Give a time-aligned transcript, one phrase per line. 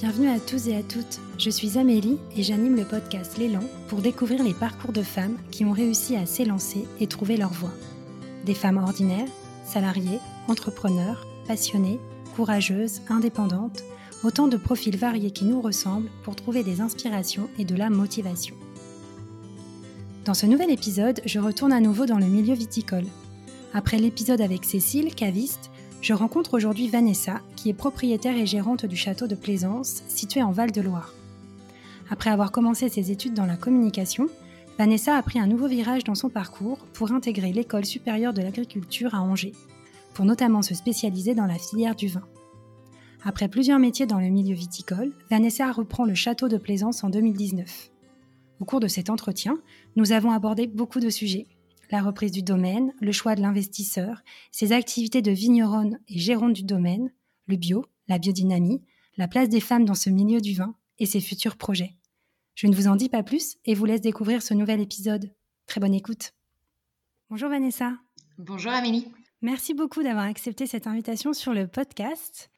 [0.00, 1.18] Bienvenue à tous et à toutes.
[1.38, 5.64] Je suis Amélie et j'anime le podcast L'élan pour découvrir les parcours de femmes qui
[5.64, 7.72] ont réussi à s'élancer et trouver leur voie.
[8.46, 9.26] Des femmes ordinaires,
[9.64, 11.98] salariées, entrepreneurs, passionnées,
[12.36, 13.82] courageuses, indépendantes,
[14.22, 18.54] autant de profils variés qui nous ressemblent pour trouver des inspirations et de la motivation.
[20.24, 23.06] Dans ce nouvel épisode, je retourne à nouveau dans le milieu viticole.
[23.74, 28.96] Après l'épisode avec Cécile, caviste, je rencontre aujourd'hui Vanessa, qui est propriétaire et gérante du
[28.96, 31.12] château de Plaisance, situé en Val-de-Loire.
[32.10, 34.28] Après avoir commencé ses études dans la communication,
[34.78, 39.14] Vanessa a pris un nouveau virage dans son parcours pour intégrer l'école supérieure de l'agriculture
[39.14, 39.54] à Angers,
[40.14, 42.22] pour notamment se spécialiser dans la filière du vin.
[43.24, 47.90] Après plusieurs métiers dans le milieu viticole, Vanessa reprend le château de Plaisance en 2019.
[48.60, 49.58] Au cours de cet entretien,
[49.96, 51.46] nous avons abordé beaucoup de sujets,
[51.90, 56.64] la reprise du domaine, le choix de l'investisseur, ses activités de vigneronne et gérante du
[56.64, 57.12] domaine,
[57.46, 58.82] le bio, la biodynamie,
[59.16, 61.96] la place des femmes dans ce milieu du vin et ses futurs projets.
[62.54, 65.32] Je ne vous en dis pas plus et vous laisse découvrir ce nouvel épisode.
[65.66, 66.32] Très bonne écoute.
[67.30, 67.92] Bonjour Vanessa.
[68.38, 69.08] Bonjour Amélie.
[69.42, 72.50] Merci beaucoup d'avoir accepté cette invitation sur le podcast.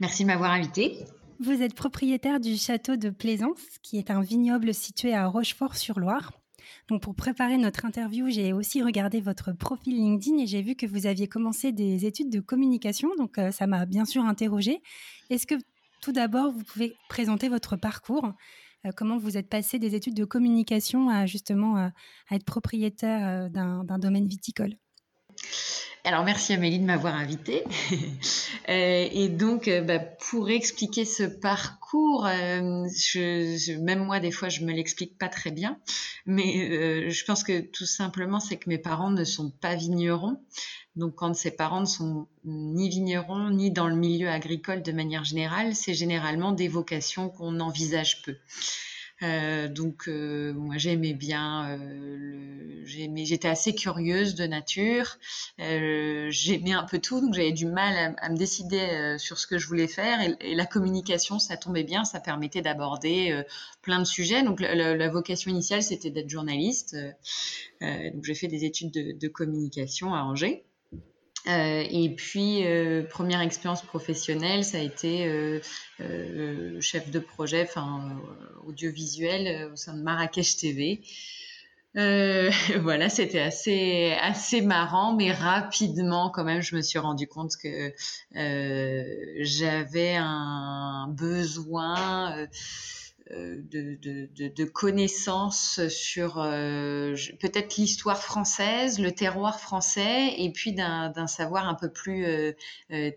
[0.00, 0.98] Merci de m'avoir invitée.
[1.40, 6.32] Vous êtes propriétaire du château de Plaisance, qui est un vignoble situé à Rochefort-sur-Loire.
[6.88, 10.86] Donc pour préparer notre interview, j'ai aussi regardé votre profil LinkedIn et j'ai vu que
[10.86, 13.10] vous aviez commencé des études de communication.
[13.16, 14.82] Donc euh, ça m'a bien sûr interrogée.
[15.30, 15.54] Est-ce que
[16.00, 18.32] tout d'abord, vous pouvez présenter votre parcours?
[18.86, 21.88] Euh, Comment vous êtes passé des études de communication à justement euh,
[22.28, 24.76] à être propriétaire d'un domaine viticole?
[26.06, 27.64] Alors merci Amélie de m'avoir invitée.
[28.70, 32.88] Euh, et donc euh, bah, pour expliquer ce parcours, euh,
[33.78, 35.78] même moi des fois je me l'explique pas très bien,
[36.24, 40.40] mais je pense que tout simplement c'est que mes parents ne sont pas vignerons.
[40.96, 45.24] Donc quand ses parents ne sont ni vignerons ni dans le milieu agricole de manière
[45.24, 48.36] générale, c'est généralement des vocations qu'on envisage peu.
[49.24, 55.18] Euh, donc euh, moi j'aimais bien, euh, j'étais assez curieuse de nature,
[55.58, 59.66] j'aimais un peu tout, donc j'avais du mal à, me décider sur ce que je
[59.66, 63.42] voulais faire et, la communication ça tombait bien, ça permettait d'aborder
[63.82, 64.42] plein de sujets.
[64.42, 66.96] Donc la, vocation initiale c'était d'être journaliste,
[67.80, 70.64] donc j'ai fait des études de communication à Angers.
[71.46, 75.60] Euh, et puis, euh, première expérience professionnelle, ça a été euh,
[76.00, 77.68] euh chef de projet,
[78.66, 81.02] audiovisuel au sein de Marrakech TV.
[81.94, 87.92] voilà, c'était assez assez marrant, mais rapidement quand même, je me suis rendu compte que
[88.34, 92.48] j'avais un besoin
[93.30, 101.26] de, de, de, connaissances sur euh, peut-être l'histoire française, le terroir français, et puis d'un
[101.26, 102.52] savoir un peu plus euh,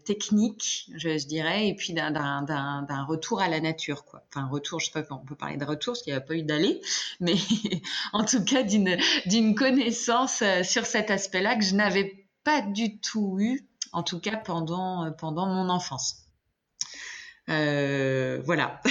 [0.06, 4.24] technique, je, je, dirais, et puis d'un retour à la nature, quoi.
[4.34, 6.36] Enfin, retour, je sais pas, on peut parler de retour, parce qu'il n'y a pas
[6.36, 6.80] eu d'aller,
[7.20, 7.36] mais
[8.14, 13.68] en tout cas d'une connaissance sur cet aspect-là que je n'avais pas du tout eu,
[13.92, 16.27] en tout cas pendant, pendant mon enfance.
[17.50, 18.82] Euh, voilà.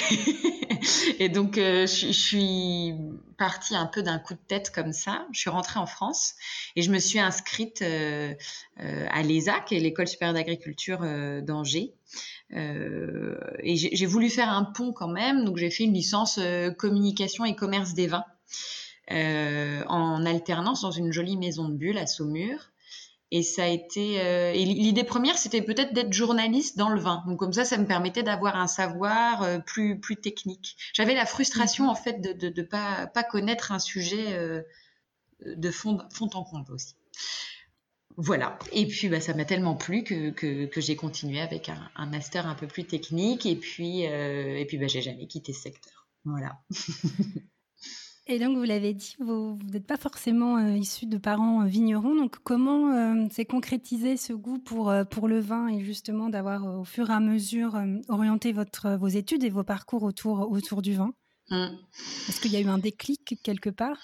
[1.19, 2.94] et donc, euh, je, suis
[3.37, 5.27] partie un peu d'un coup de tête comme ça.
[5.33, 6.34] Je suis rentrée en France
[6.75, 8.34] et je me suis inscrite euh,
[8.78, 11.00] à l'ESA, qui est l'école supérieure d'agriculture
[11.43, 11.94] d'Angers.
[12.50, 16.41] et j'ai voulu faire un pont quand même, donc j'ai fait une licence
[16.78, 18.25] communication et commerce des vins
[19.11, 22.71] en alternance dans une jolie maison de bulles à Saumur.
[23.32, 24.20] Et ça a été.
[24.20, 27.25] Euh, et l'idée première, c'était peut-être d'être journaliste dans le vin.
[27.26, 30.76] Donc comme ça, ça me permettait d'avoir un savoir euh, plus plus technique.
[30.92, 31.91] J'avais la frustration mhm.
[31.91, 34.62] en fait de de, de pas pas connaître un sujet euh,
[35.44, 36.94] de fond fond en comble aussi.
[38.16, 38.59] Voilà.
[38.72, 42.06] Et puis bah, ça m'a tellement plu que, que, que j'ai continué avec un, un,
[42.06, 43.44] master un peu plus technique.
[43.44, 46.06] Et puis et puis bah, j'ai jamais quitté ce secteur.
[46.25, 46.60] Voilà.
[48.28, 52.16] Et donc, vous l'avez dit, vous n'êtes pas forcément euh, issu de parents euh, vignerons.
[52.16, 56.84] Donc, comment euh, s'est concrétisé ce goût pour, pour le vin et justement d'avoir au
[56.84, 61.12] fur et à mesure orienté votre, vos études et vos parcours autour, autour du vin?
[61.50, 61.67] Mmh.
[62.28, 64.02] Est-ce qu'il y a eu un déclic quelque part?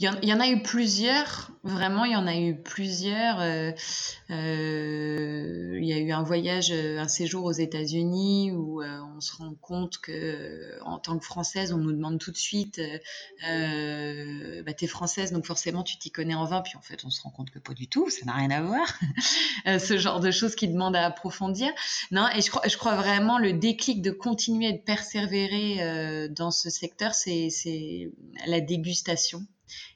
[0.00, 3.40] Il y, en, a eu plusieurs, vraiment, il y en a eu plusieurs.
[3.40, 3.70] Euh,
[4.30, 9.36] euh, il y a eu un voyage, un séjour aux États-Unis où euh, on se
[9.36, 12.80] rend compte que, en tant que Française, on nous demande tout de suite
[13.40, 17.22] bah, T'es Française, donc forcément tu t'y connais en vin, puis en fait, on se
[17.22, 18.86] rend compte que pas du tout, ça n'a rien à voir.
[19.78, 21.70] Ce genre de choses qui demandent à approfondir.
[22.10, 26.50] Non, et je crois, je crois vraiment le déclic de continuer et de persévérer dans
[26.50, 28.10] ce secteur, c'est
[28.46, 29.31] la dégustation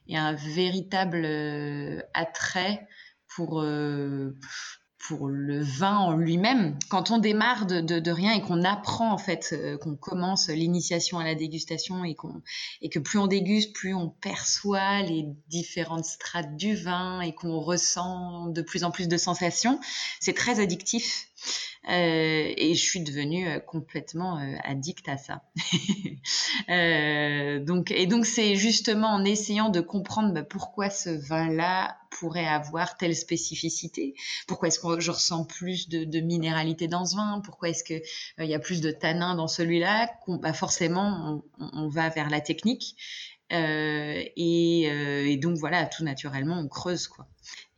[0.07, 2.87] et un véritable euh, attrait
[3.27, 4.37] pour euh,
[5.07, 6.77] pour le vin en lui-même.
[6.89, 11.19] Quand on démarre de, de, rien et qu'on apprend en fait, euh, qu'on commence l'initiation
[11.19, 12.17] à la dégustation et,
[12.81, 17.59] et que plus on déguste, plus on perçoit les différentes strates du vin et qu'on
[17.59, 19.79] ressent de plus en plus de sensations,
[20.19, 21.27] c'est très addictif.
[21.89, 25.43] Euh, et je suis devenue euh, complètement euh, addict à ça.
[27.65, 32.97] donc, et donc c'est justement en essayant de comprendre bah, pourquoi ce vin-là pourrait avoir
[32.97, 34.15] telle spécificité,
[34.47, 38.01] pourquoi est-ce que je ressens plus de, minéralité dans ce vin, pourquoi est-ce qu'il
[38.39, 42.97] il y a plus de tanins dans celui-là, bah, forcément on, va vers la technique.
[43.49, 47.27] Et, et, donc voilà, tout naturellement, on creuse quoi.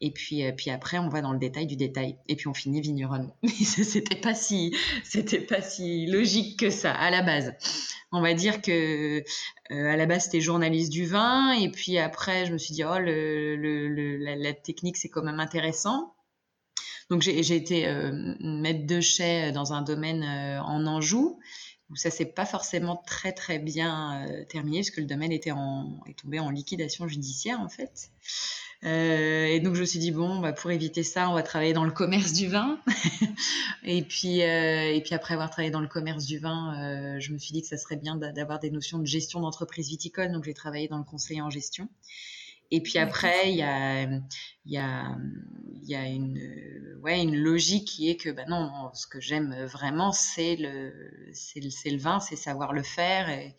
[0.01, 2.15] Et puis, euh, puis après, on va dans le détail du détail.
[2.27, 3.31] Et puis, on finit vigneronne.
[3.47, 7.53] c'était pas si, c'était pas si logique que ça à la base.
[8.11, 9.19] On va dire que
[9.71, 11.51] euh, à la base, c'était journaliste du vin.
[11.51, 16.13] Et puis après, je me suis dit, oh, la, technique, c'est quand même intéressant.
[17.09, 21.39] Donc, j'ai été euh, maître de chais dans un domaine en Anjou
[21.89, 26.01] où ça s'est pas forcément très très bien terminé parce que le domaine était en,
[26.07, 28.11] est tombé en liquidation judiciaire en fait.
[28.85, 31.73] Euh, et donc je me suis dit bon, bah, pour éviter ça, on va travailler
[31.73, 32.79] dans le commerce du vin.
[33.83, 37.33] et puis euh, et puis après avoir travaillé dans le commerce du vin, euh, je
[37.33, 40.31] me suis dit que ça serait bien d'avoir des notions de gestion d'entreprise viticole.
[40.31, 41.89] Donc j'ai travaillé dans le conseil en gestion.
[42.71, 44.21] Et puis après, il y a, il
[44.71, 45.17] y a,
[45.81, 50.11] y a une, ouais, une logique qui est que, bah non, ce que j'aime vraiment,
[50.11, 50.93] c'est le,
[51.33, 53.55] c'est le, le, vin, c'est savoir le faire et,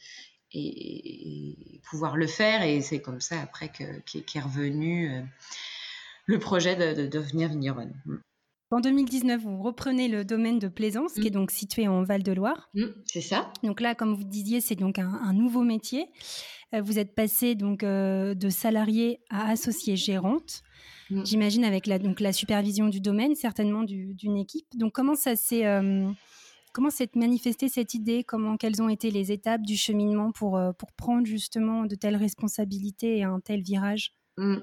[0.52, 2.62] et, pouvoir le faire.
[2.62, 5.20] Et c'est comme ça après qu'est est revenu euh,
[6.26, 7.94] le projet de, devenir vigneronne.
[8.06, 8.16] Mm.
[8.72, 11.34] En 2019, vous reprenez le domaine de Plaisance, qui est mm.
[11.34, 12.70] donc situé en Val-de-Loire.
[12.74, 13.52] Mm, c'est ça.
[13.62, 16.06] Donc là, comme vous disiez, c'est donc un, nouveau métier.
[16.74, 20.62] Euh, vous êtes passé donc euh, de salarié à associé gérante.
[21.24, 24.66] J'imagine avec la, donc, la supervision du domaine, certainement d'une équipe.
[24.76, 25.64] Donc comment ça s'est
[26.72, 28.22] Comment s'est manifestée cette idée?
[28.22, 32.16] Comment quelles ont été les étapes du cheminement pour, euh, pour prendre justement de telles
[32.16, 34.12] responsabilités et un tel virage?
[34.36, 34.58] Mmh.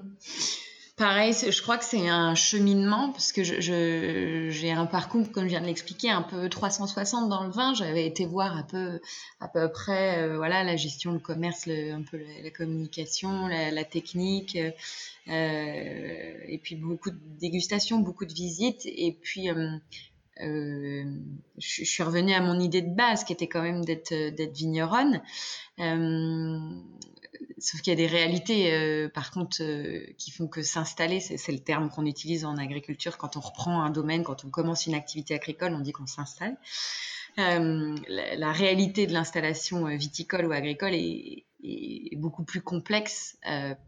[0.98, 5.62] Pareil, je crois que c'est un cheminement parce que j'ai un parcours, comme je viens
[5.62, 7.76] de l'expliquer, un peu 360 dans le vin.
[7.76, 9.00] J'avais été voir peu,
[9.40, 14.58] à peu près, euh, voilà, la gestion, le commerce, un peu la, communication, la, technique,
[14.58, 19.50] euh, et puis beaucoup de dégustations, beaucoup de visites, et puis
[20.40, 25.22] je, suis revenue à mon idée de base, qui était quand même d'être d'être vigneronne.
[25.80, 26.60] Euh,
[27.58, 29.58] sauf qu'il y a des réalités, euh, par contre,
[30.18, 33.90] qui font que s'installer, c'est le terme qu'on utilise en agriculture quand on reprend un
[33.90, 36.58] domaine, quand on commence une activité agricole, on dit qu'on s'installe.
[37.38, 41.44] La, réalité de l'installation viticole ou agricole est,
[42.16, 43.38] beaucoup plus complexe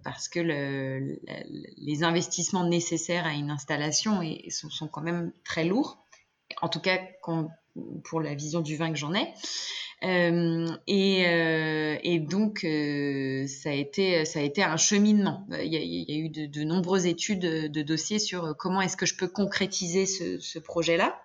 [0.04, 1.20] parce que le,
[1.78, 6.06] les investissements nécessaires à une installation sont, quand même très lourds
[6.62, 7.00] en tout cas
[8.04, 9.34] pour la vision du vin que j'en ai.
[10.04, 15.48] Euh, euh, et, donc, euh, ça, a été, un cheminement.
[15.62, 19.28] Il y a, eu de, nombreuses études de dossiers sur comment est-ce que je peux
[19.28, 21.22] concrétiser ce, projet-là.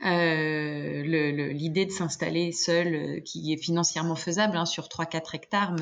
[0.00, 5.76] L'idée de s'installer seul, qui est financièrement faisable, hein, sur 3-4 hectares,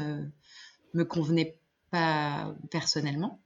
[0.94, 1.58] me convenait
[1.90, 3.40] pas personnellement.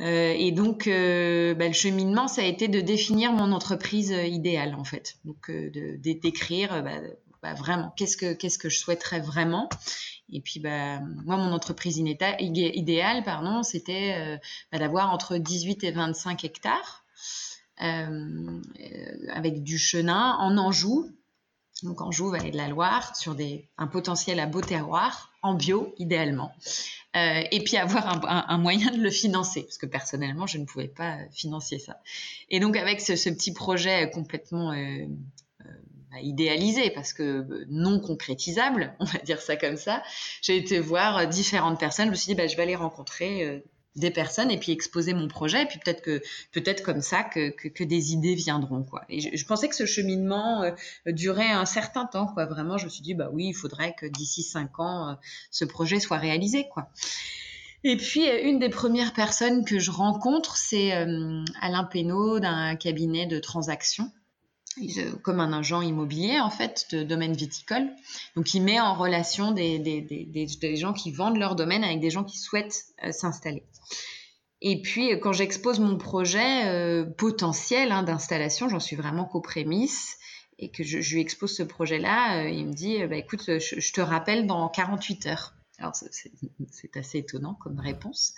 [0.00, 4.24] Euh, et donc, euh, bah, le cheminement, ça a été de définir mon entreprise euh,
[4.24, 5.16] idéale, en fait.
[5.24, 7.00] Donc, de, d'écrire bah,
[7.42, 9.68] bah, vraiment qu'est-ce que, je souhaiterais vraiment?
[10.32, 14.40] Et puis, bah, moi, mon entreprise idéale, pardon, c'était
[14.72, 17.04] d'avoir entre 18 et 25 hectares.
[17.78, 21.10] avec du chenin en Anjou,
[21.82, 23.36] donc Anjou, Vallée de la Loire, sur
[23.76, 26.52] un potentiel à beau terroir, en bio idéalement.
[27.16, 30.88] Euh, et puis avoir un, moyen de le financer, parce que personnellement, je ne pouvais
[30.88, 32.00] pas financer ça.
[32.50, 35.64] Et donc avec ce, petit projet complètement euh, euh,
[36.10, 40.02] bah, idéalisé, parce que non concrétisable, on va dire ça comme ça,
[40.42, 43.62] j'ai été voir différentes personnes, je me suis dit, bah, je vais aller rencontrer
[43.96, 45.62] des personnes et puis exposer mon projet.
[45.62, 46.22] Et puis peut-être que
[46.52, 49.04] peut-être comme ça que, que, des idées viendront quoi.
[49.08, 50.72] Et je, pensais que ce cheminement euh,
[51.06, 52.46] durait un certain temps quoi.
[52.46, 55.14] Vraiment je me suis dit bah oui il faudrait que d'ici cinq ans euh,
[55.50, 56.88] ce projet soit réalisé quoi.
[57.84, 63.26] Et puis euh, une des premières personnes que je rencontre c'est Alain Pénaud d'un cabinet
[63.26, 64.10] de transactions
[65.22, 67.88] comme un agent immobilier en fait de domaine viticole.
[68.36, 72.00] Donc il met en relation des, des, des, des gens qui vendent leur domaine avec
[72.00, 73.64] des gens qui souhaitent euh, s'installer.
[74.60, 80.18] Et puis quand j'expose mon projet euh, potentiel hein, d'installation, j'en suis vraiment qu'aux prémices
[80.58, 84.00] et que je, lui expose ce projet-là, euh, il me dit bah, écoute, je, te
[84.00, 85.54] rappelle dans 48 heures.
[85.78, 88.34] Alors c'est assez étonnant comme réponse.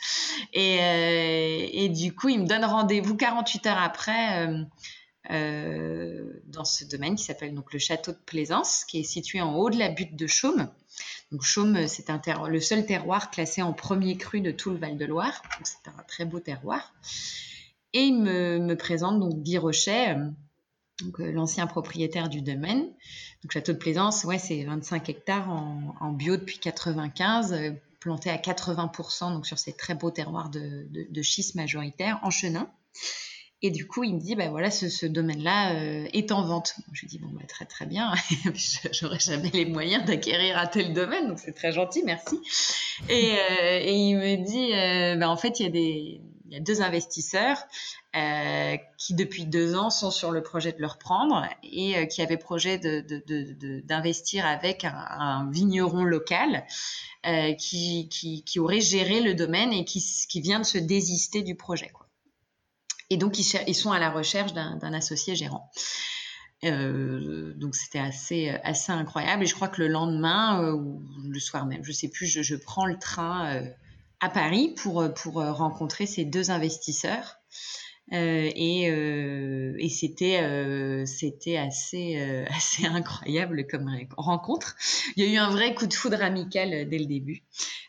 [0.52, 4.64] Et, euh, et, du coup, il me donne rendez-vous 48 heures après euh,
[5.30, 9.54] euh, dans ce domaine qui s'appelle donc le château de Plaisance, qui est situé en
[9.54, 10.68] haut de la butte de Chaume.
[11.32, 15.42] Donc Chaume, c'est le seul terroir classé en premier cru de tout le Val-de-Loire.
[15.64, 16.94] C'est un très beau terroir.
[17.92, 20.16] Et il me, me présente donc Guy Rochet,
[21.00, 22.84] donc l'ancien propriétaire du domaine.
[23.42, 28.36] Donc château de Plaisance, ouais, c'est 25 hectares en, en, bio depuis 95, planté à
[28.36, 32.70] 80% donc sur ces très beaux terroirs de, de, de schiste majoritaire en chenin.
[33.62, 36.74] Et du coup, il me dit, bah voilà, ce, ce domaine-là euh, est en vente.
[36.92, 38.12] Je lui dis, bon, bah, très très bien,
[38.92, 42.38] j'aurais jamais les moyens d'acquérir un tel domaine, donc c'est très gentil, merci.
[43.08, 46.54] Et, euh, et il me dit, euh, bah, en fait, il y a des, il
[46.54, 47.58] y a deux investisseurs
[48.14, 52.22] euh, qui depuis deux ans sont sur le projet de le reprendre et euh, qui
[52.22, 56.64] avaient projet d'investir de, de, avec un, un, vigneron local
[57.26, 61.42] euh, qui, qui, qui, aurait géré le domaine et qui, qui vient de se désister
[61.42, 61.90] du projet.
[61.92, 62.05] Quoi.
[63.10, 65.70] Et donc, ils, sont à la recherche d'un associé gérant.
[66.64, 71.66] Euh, donc c'était assez incroyable et je crois que le lendemain euh, ou le soir
[71.66, 73.68] même, je sais plus, je, prends le train euh,
[74.20, 75.04] à Paris pour
[75.36, 77.36] rencontrer ces deux investisseurs
[78.10, 80.36] et, c'était
[81.58, 84.76] assez incroyable comme rencontre.
[85.16, 87.42] Il y a eu un vrai coup de foudre amical dès le début.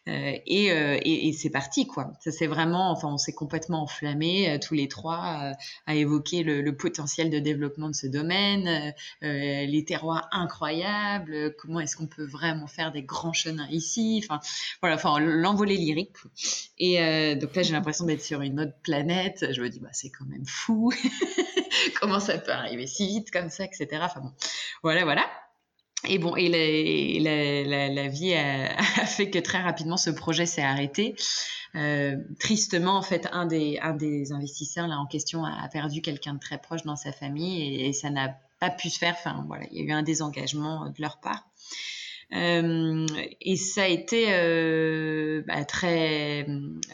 [0.07, 2.11] Et, et, et, c'est parti quoi.
[2.19, 5.53] Ça c'est vraiment, enfin on s'est complètement enflammé tous les trois
[5.85, 11.97] à évoquer le, le, potentiel de développement de ce domaine, les terroirs incroyables, comment est-ce
[11.97, 14.21] qu'on peut vraiment faire des grands chenins ici.
[14.23, 14.39] Enfin
[14.81, 16.15] voilà, enfin l'envolée lyrique.
[16.77, 19.45] Et donc là j'ai l'impression d'être sur une autre planète.
[19.51, 20.91] Je me dis bah c'est quand même fou.
[21.99, 23.87] Comment ça peut arriver si vite comme ça, etc.
[24.01, 24.31] Enfin bon,
[24.83, 25.27] voilà, voilà.
[26.07, 31.15] Et bon, et la, vie a, fait que très rapidement ce projet s'est arrêté.
[31.75, 33.79] Euh, tristement, en fait, un des,
[34.31, 38.09] investisseurs là en question a, perdu quelqu'un de très proche dans sa famille et, ça
[38.09, 39.15] n'a pas pu se faire.
[39.17, 41.47] Enfin voilà, il y a eu un désengagement de leur part.
[42.33, 43.05] Euh,
[43.39, 46.45] et ça a été euh, bah, très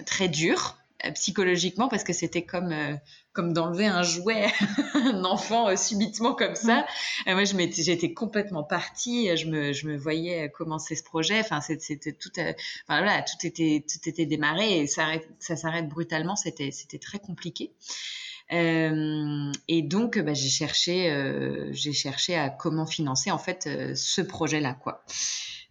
[0.06, 2.96] très dur euh, psychologiquement parce que c'était comme euh,
[3.34, 4.48] comme d'enlever un jouet
[4.96, 6.86] un enfant euh, subitement comme ça.
[7.26, 11.40] Et moi je m'étais j'étais complètement partie je me je me voyais commencer ce projet.
[11.40, 12.54] Enfin c'était tout enfin
[12.88, 15.06] voilà tout était tout était démarré et ça
[15.40, 16.36] ça s'arrête brutalement.
[16.36, 17.72] C'était c'était très compliqué.
[17.72, 23.96] euh, et donc, bah, j'ai cherché, euh, j'ai cherché à comment financer en fait euh,
[23.96, 25.04] ce projet-là, quoi.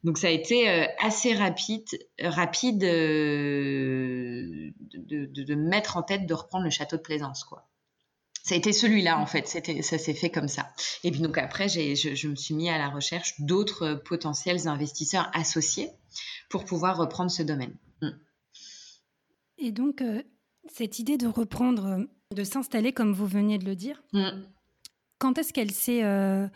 [0.04, 1.86] Donc ça a été euh, assez rapide,
[2.20, 7.68] rapide euh, de, mettre en tête de reprendre le château de Plaisance, quoi.
[8.44, 10.72] Ça a été celui-là en fait, ça s'est fait comme ça.
[11.04, 15.90] Et puis donc après, je, me suis mis à la recherche d'autres potentiels investisseurs associés
[16.50, 17.76] pour pouvoir reprendre ce domaine.
[18.00, 18.08] Mm.
[19.58, 20.24] Et donc euh,
[20.66, 24.28] cette idée de reprendre, de s'installer comme vous veniez de le dire, mm.
[25.18, 26.46] quand est-ce qu'elle s'est euh,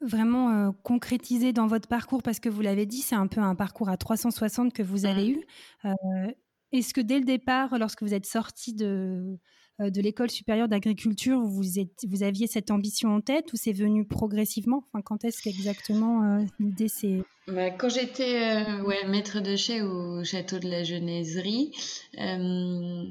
[0.00, 2.22] vraiment euh, concrétisé dans votre parcours?
[2.22, 5.28] Parce que vous l'avez dit, c'est un peu un parcours à 360 que vous avez
[5.28, 5.34] mmh.
[5.34, 5.46] eu.
[5.84, 6.32] Euh,
[6.72, 9.38] Est-ce que dès le départ, lorsque vous êtes sorti de,
[9.80, 13.72] euh, de l'école supérieure d'agriculture, vous, êtes, vous aviez cette ambition en tête ou c'est
[13.72, 14.82] venu progressivement?
[14.88, 17.22] Enfin, Quand est-ce qu'exactement euh, l'idée s'est...
[17.46, 21.70] Bah, quand j'étais euh, ouais, maître de chais au château de la Genaiserie,
[22.14, 23.06] je,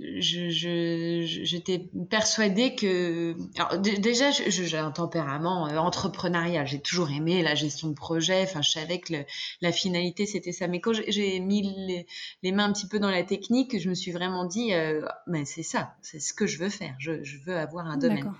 [0.00, 6.66] j'étais persuadée que alors, déjà j'ai un tempérament euh, entrepreneurial.
[6.66, 8.42] J'ai toujours aimé la gestion de projet.
[8.42, 9.24] Enfin je savais que le,
[9.60, 10.68] la finalité c'était ça.
[10.68, 12.06] Mais quand j'ai mis les,
[12.42, 15.44] les, mains un petit peu dans la technique je me suis vraiment dit euh, mais
[15.44, 15.94] c'est ça.
[16.02, 16.94] C'est ce que je veux faire.
[16.98, 18.32] Je, je veux avoir un domaine.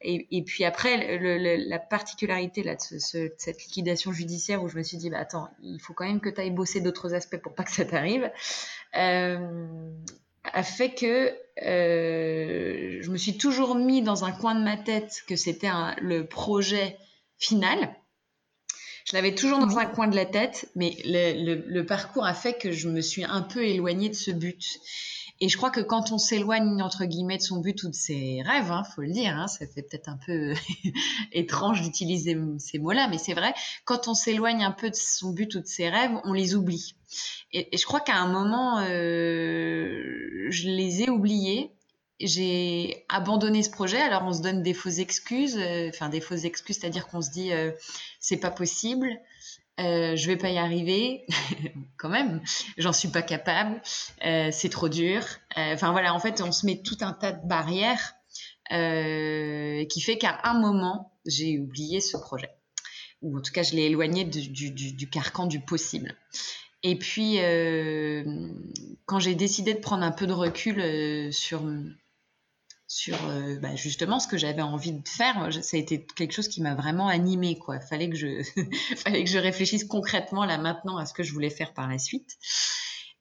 [0.00, 4.12] Et, et, puis après le, le, la particularité là de, ce, ce, de, cette liquidation
[4.12, 6.50] judiciaire où je me suis dit bah attends il faut quand même que tu ailles
[6.50, 8.30] bosser d'autres aspects pour pas que ça t'arrive.
[8.96, 9.90] Euh,
[10.52, 15.22] a fait que euh, je me suis toujours mis dans un coin de ma tête
[15.26, 16.98] que c'était le projet
[17.38, 17.94] final.
[19.04, 22.34] Je l'avais toujours dans un coin de la tête, mais le, le, le, parcours a
[22.34, 24.80] fait que je me suis un peu éloignée de ce but.
[25.40, 28.42] Et je crois que quand on s'éloigne entre guillemets de son but ou de ses
[28.42, 30.54] rêves, hein, faut le dire, hein, ça fait peut-être un peu
[31.32, 33.52] étrange d'utiliser ces mots-là, mais c'est vrai.
[33.84, 36.96] Quand on s'éloigne un peu de son but ou de ses rêves, on les oublie.
[37.52, 41.70] Et, je crois qu'à un moment, euh, je les ai oubliés.
[42.18, 44.00] J'ai abandonné ce projet.
[44.00, 47.30] Alors on se donne des fausses excuses, euh, enfin des fausses excuses, c'est-à-dire qu'on se
[47.30, 47.72] dit euh,
[48.20, 49.20] c'est pas possible.
[49.78, 51.26] Euh, je vais pas y arriver,
[51.98, 52.40] quand même,
[52.78, 53.80] j'en suis pas capable,
[54.24, 55.22] euh, c'est trop dur.
[55.58, 58.14] Euh, enfin voilà, en fait, on se met tout un tas de barrières
[58.72, 62.50] euh, qui fait qu'à un moment, j'ai oublié ce projet.
[63.20, 66.14] Ou en tout cas, je l'ai éloigné du, carcan du possible.
[66.82, 67.38] Et puis,
[69.06, 71.62] quand j'ai décidé de prendre un peu de recul sur
[72.88, 73.16] sur
[73.60, 75.52] bah, justement ce que j'avais envie de faire.
[75.52, 77.58] Ça a été quelque chose qui m'a vraiment animée.
[77.58, 77.80] Quoi.
[77.80, 78.42] Fallait que je,
[78.96, 81.98] fallait que je réfléchisse concrètement là maintenant à ce que je voulais faire par la
[81.98, 82.36] suite.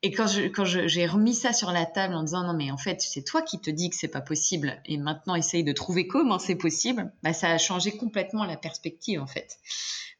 [0.01, 2.77] Et quand je, quand j'ai remis ça sur la table en disant non mais en
[2.77, 6.05] fait c'est toi qui te dis que c'est pas possible et maintenant essaye de trouver
[6.05, 9.57] comment c'est possible, bah, ça a changé complètement la perspective en fait.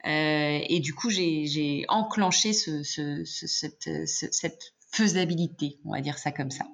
[0.07, 6.31] Euh, et du coup j'ai enclenché ce, ce, cette, cette faisabilité, on va dire ça
[6.31, 6.65] comme ça.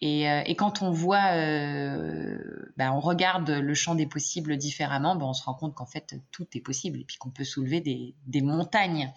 [0.00, 2.38] Et, euh, et, quand on voit, euh,
[2.76, 6.14] ben on regarde le champ des possibles différemment, ben on se rend compte qu'en fait
[6.32, 9.10] tout est possible et puis qu'on peut soulever des montagnes.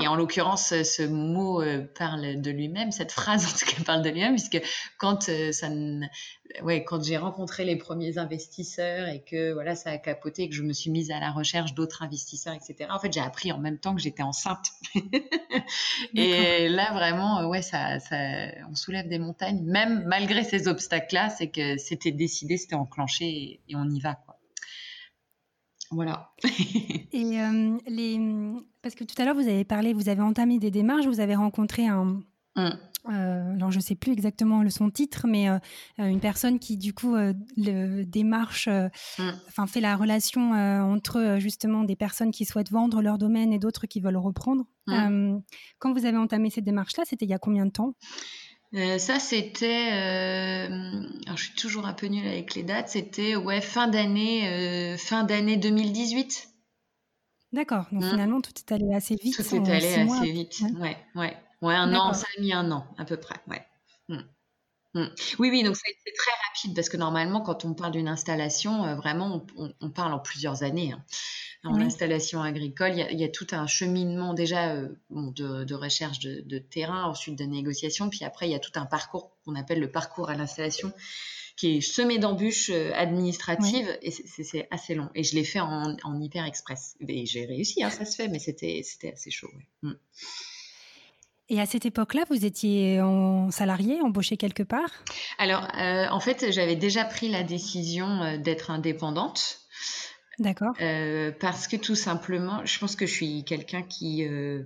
[0.00, 4.02] Et en l'occurrence, ce mot euh, parle de lui-même, cette phrase en tout cas parle
[4.02, 4.62] de lui-même, puisque
[4.96, 5.68] quand euh, ça,
[6.62, 10.54] ouais, quand j'ai rencontré les premiers investisseurs et que voilà, ça a capoté et que
[10.54, 12.88] je me suis mise à la recherche d'autres investisseurs, etc.
[12.90, 14.68] En fait, j'ai appris en même temps que j'étais enceinte.
[16.14, 18.16] et là, vraiment, euh, ouais, ça, ça,
[18.70, 23.60] on soulève des montagnes, même malgré ces obstacles-là, c'est que c'était décidé, c'était enclenché et,
[23.68, 24.16] et on y va.
[25.90, 26.32] Voilà.
[27.12, 28.20] et euh, les...
[28.82, 31.34] Parce que tout à l'heure, vous avez parlé, vous avez entamé des démarches, vous avez
[31.34, 32.20] rencontré un...
[32.56, 32.70] Mmh.
[33.10, 35.58] Euh, alors, je ne sais plus exactement le, son titre, mais euh,
[35.98, 39.22] une personne qui, du coup, le démarche, mmh.
[39.48, 43.86] enfin, fait la relation entre justement des personnes qui souhaitent vendre leur domaine et d'autres
[43.86, 44.64] qui veulent reprendre.
[44.88, 45.40] Mmh.
[45.78, 47.94] quand vous avez entamé cette démarche-là, c'était il y a combien de temps?
[48.74, 49.92] Euh, ça, c'était.
[49.92, 50.68] Euh,
[51.26, 52.90] alors, je suis toujours un peu nulle avec les dates.
[52.90, 56.48] C'était ouais, fin d'année euh, fin d'année 2018.
[57.52, 57.86] D'accord.
[57.92, 58.10] Donc, mmh.
[58.10, 59.36] finalement, tout est allé assez vite.
[59.36, 60.60] Tout est allé assez vite.
[60.78, 61.36] Ouais, ouais.
[61.62, 63.36] Ouais, un an, ça a mis un an, à peu près.
[63.48, 63.66] Ouais.
[64.08, 64.18] Mmh.
[64.94, 65.06] Mmh.
[65.38, 69.44] Oui, oui, donc c'est très rapide parce que normalement, quand on parle d'une installation, vraiment,
[69.80, 70.92] on, parle en plusieurs années.
[70.92, 71.02] Hein
[71.64, 77.04] en installation agricole, il y, a, tout un cheminement déjà euh, de, recherche de, terrain,
[77.04, 80.30] ensuite de négociation, puis après il y a tout un parcours qu'on appelle le parcours
[80.30, 80.92] à l'installation
[81.56, 85.10] qui est semé d'embûches euh, administratives et c'est assez long.
[85.16, 86.94] Et je l'ai fait en, hyper express.
[87.08, 89.50] Et j'ai réussi, hein, ça se fait, mais c'était assez chaud.
[89.82, 89.94] Mm.
[91.48, 94.90] Et à cette époque-là, vous étiez en salarié, embauché quelque part?
[95.38, 99.67] Alors, euh, en fait, j'avais déjà pris la décision d'être indépendante.
[100.38, 100.72] D'accord.
[100.80, 104.62] Euh, parce que tout simplement, je pense que je suis quelqu'un qui euh,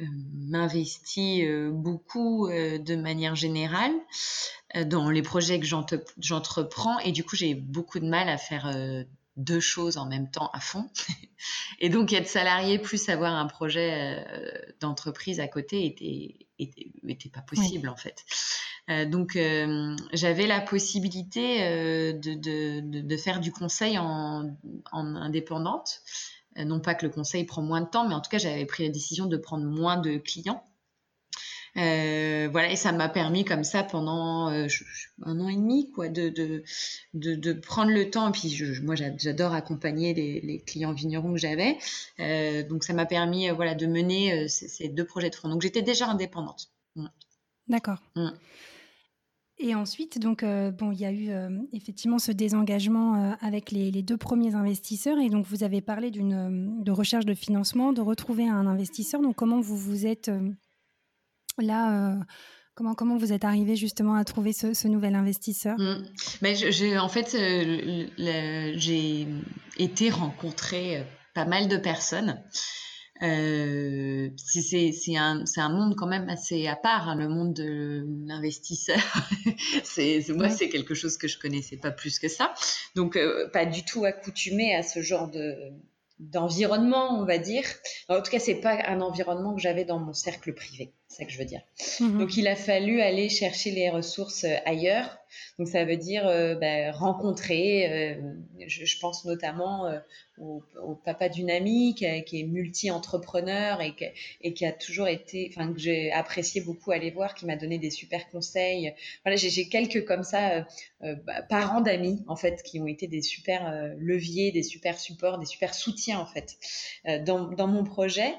[0.00, 0.04] euh,
[0.34, 3.92] m'investit beaucoup de manière générale
[4.86, 5.66] dans les projets que
[6.18, 8.72] j'entreprends et du coup j'ai beaucoup de mal à faire
[9.36, 10.88] deux choses en même temps à fond.
[11.80, 14.24] et donc être salarié plus avoir un projet
[14.80, 18.24] d'entreprise à côté était, était, pas possible en fait.
[18.88, 24.56] Euh, donc euh, j'avais la possibilité euh, de, de, faire du conseil en,
[24.92, 26.02] en indépendante.
[26.56, 28.84] non pas que le conseil prend moins de temps, mais en tout cas j'avais pris
[28.84, 30.64] la décision de prendre moins de clients.
[31.74, 36.64] voilà, et ça m'a permis comme ça pendant un an et demi, quoi, de, de,
[37.14, 38.28] de, prendre le temps.
[38.28, 41.78] Et puis je, moi, j'adore accompagner les, les, clients vignerons que j'avais,
[42.64, 45.48] donc ça m'a permis, voilà, de mener ces, deux projets de front.
[45.48, 46.70] Donc j'étais déjà indépendante.
[46.96, 47.06] Mmh.
[47.68, 48.02] D'accord.
[48.16, 48.30] Mmh.
[49.62, 53.70] Et ensuite, donc, euh, bon, il y a eu euh, effectivement ce désengagement euh, avec
[53.70, 55.18] les, deux premiers investisseurs.
[55.18, 59.20] Et donc, vous avez parlé d'une de recherche de financement, de retrouver un investisseur.
[59.20, 60.30] Donc, comment vous vous êtes
[61.58, 62.16] là
[62.74, 65.76] Comment, comment vous êtes arrivé justement à trouver ce, nouvel investisseur?
[66.42, 67.36] J'ai, En fait,
[68.16, 69.28] j'ai
[69.76, 72.42] été rencontrer pas mal de personnes.
[73.22, 79.00] Euh, c'est un, un, monde quand même assez à part, hein, le monde de l'investisseur.
[79.84, 82.54] c'est moi, c'est quelque chose que je connaissais pas plus que ça.
[82.94, 85.54] Donc, euh, pas du tout accoutumé à ce genre de
[86.18, 87.64] d'environnement, on va dire.
[88.08, 90.92] En tout cas, c'est pas un environnement que j'avais dans mon cercle privé.
[91.08, 91.62] C'est ça que je veux dire.
[91.98, 95.19] Mmh Donc, il a fallu aller chercher les ressources euh, ailleurs.
[95.58, 98.14] Donc, ça veut dire euh, bah, rencontrer.
[98.18, 98.32] Euh,
[98.66, 99.98] je, pense notamment euh,
[100.38, 106.12] au, papa d'une amie qui, est multi-entrepreneur et, qui a toujours été, enfin que j'ai
[106.12, 108.94] apprécié beaucoup aller voir, qui m'a donné des super conseils.
[109.24, 110.66] Voilà, j'ai quelques comme ça
[111.00, 115.46] bah, parents d'amis en fait qui ont été des super leviers, des super supports, des
[115.46, 116.56] super soutiens en fait
[117.24, 118.34] dans, mon projet,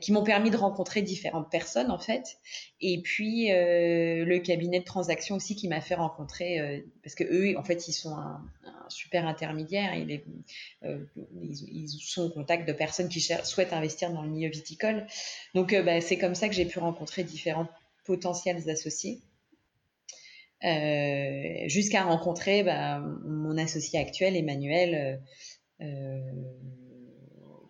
[0.00, 2.38] qui m'ont permis de rencontrer différentes personnes en fait.
[2.86, 7.64] Et puis le cabinet de transaction aussi qui m'a fait rencontrer parce que eux en
[7.64, 8.44] fait ils sont un,
[8.88, 9.92] super intermédiaire.
[9.94, 10.24] Est,
[11.42, 15.06] ils, sont en contact de personnes qui souhaitent investir dans le milieu viticole.
[15.54, 17.68] Donc, euh, bah, c'est comme ça que j'ai pu rencontrer différents
[18.04, 19.20] potentiels associés.
[20.64, 25.20] Euh, jusqu'à rencontrer bah, mon associé actuel, Emmanuel,
[25.80, 26.30] euh,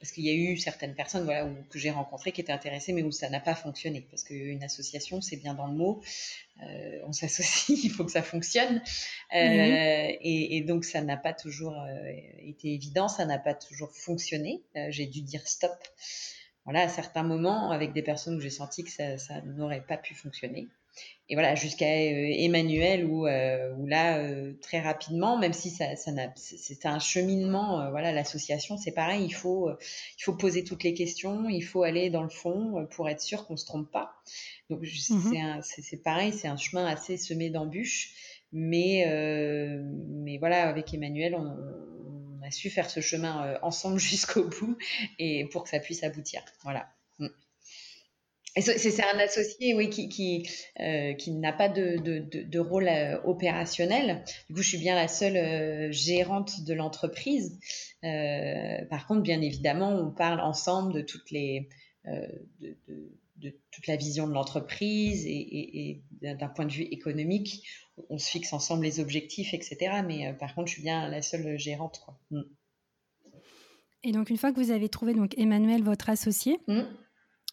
[0.05, 3.03] parce qu'il y a eu certaines personnes voilà, que j'ai rencontrées qui étaient intéressées, mais
[3.03, 4.07] où ça n'a pas fonctionné.
[4.11, 6.03] Parce qu'une association, c'est bien dans le mot,
[6.63, 8.83] euh, on s'associe, il faut que ça fonctionne.
[9.35, 11.75] Euh, et, donc, ça n'a pas toujours
[12.39, 14.61] été évident, ça n'a pas toujours fonctionné.
[14.91, 15.73] j'ai dû dire stop.
[16.67, 19.97] Voilà, à certains moments, avec des personnes où j'ai senti que ça, ça n'aurait pas
[19.97, 20.69] pu fonctionner
[21.31, 25.97] et voilà jusqu'à euh, Emmanuel où, euh, où là euh, très rapidement même si ça,
[25.97, 30.93] ça c'est un cheminement voilà l'association c'est pareil il faut il faut poser toutes les
[30.93, 34.15] questions il faut aller dans le fond pour être sûr qu'on se trompe pas.
[34.71, 38.15] Donc mmh c'est pareil c'est un chemin assez semé d'embûches.
[38.53, 41.57] Mais mais voilà avec Emmanuel on,
[42.41, 44.77] on, a su faire ce chemin ensemble jusqu'au bout
[45.19, 46.45] et pour que ça puisse aboutir.
[46.63, 46.89] Voilà.
[48.57, 53.21] C'est un associé, oui, qui, qui, euh, qui n'a pas de, de, de, rôle euh,
[53.25, 54.23] opérationnel.
[54.49, 57.59] Du coup, je suis bien la seule euh, gérante de l'entreprise.
[58.03, 61.69] par contre, bien évidemment, on parle ensemble de toutes les,
[62.05, 62.77] de,
[63.39, 67.67] de, toute la vision de l'entreprise et, et, d'un point de vue économique,
[68.09, 70.03] on se fixe ensemble les objectifs, etc.
[70.07, 72.01] Mais par contre, je suis bien la seule gérante.
[72.05, 72.17] Quoi.
[72.31, 72.43] Mm.
[74.05, 76.61] Et donc, une fois que vous avez trouvé donc Emmanuel, votre associé.
[76.69, 76.83] Mm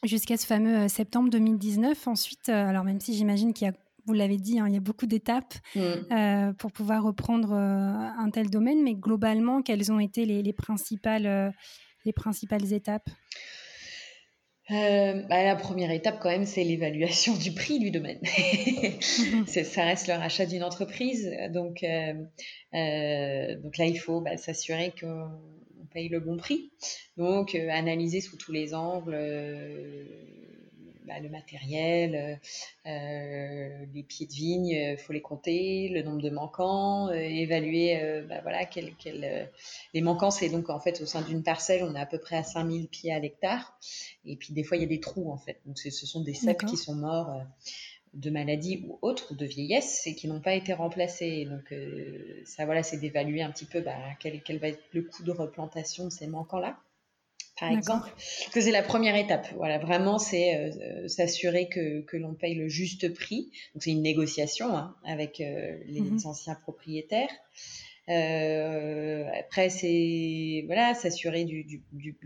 [0.03, 2.07] jusqu'à ce fameux euh, septembre 2019.
[2.07, 3.73] Ensuite, euh, alors même si j'imagine qu'il y a,
[4.05, 5.79] vous l'avez dit, hein, il y a beaucoup d'étapes mm.
[5.79, 11.53] euh, pour pouvoir reprendre un tel domaine, mais globalement, quelles ont été les, principales,
[12.05, 13.09] les principales étapes?
[14.69, 18.21] Bah, la première étape, quand même, c'est l'évaluation du prix du domaine.
[19.45, 21.29] Ça reste le rachat d'une entreprise.
[21.51, 21.85] Donc,
[22.73, 25.05] donc là, il faut bah, s'assurer que
[25.93, 26.71] paye le bon prix.
[27.17, 30.05] Donc, euh, analyser sous tous les angles euh,
[31.05, 32.39] bah, le matériel,
[32.85, 38.39] euh, les pieds de vigne, il faut les compter, le nombre de manquants, évaluer bah,
[38.43, 38.93] voilà, quel,
[39.93, 40.31] les manquants.
[40.31, 42.87] C'est donc en fait au sein d'une parcelle, on est à peu près à 5000
[42.87, 43.77] pieds à l'hectare.
[44.25, 45.59] Et puis des fois, il y a des trous en fait.
[45.65, 47.41] Donc ce sont des cèpes qui sont morts
[48.13, 51.45] de maladie ou autres, de vieillesse, et qui n'ont pas été remplacés.
[51.45, 55.23] Donc euh, ça, voilà, c'est d'évaluer un petit peu bah, quel, va être le coût
[55.23, 56.77] de replantation de ces manquants-là,
[57.59, 58.11] par exemple.
[58.51, 59.47] Que c'est la première étape.
[59.55, 63.49] Voilà, vraiment, c'est euh, s'assurer que, que l'on paye le juste prix.
[63.73, 66.19] Donc c'est une négociation hein, avec euh, les mhm.
[66.25, 67.31] anciens propriétaires.
[68.09, 71.81] après, c'est voilà, s'assurer du,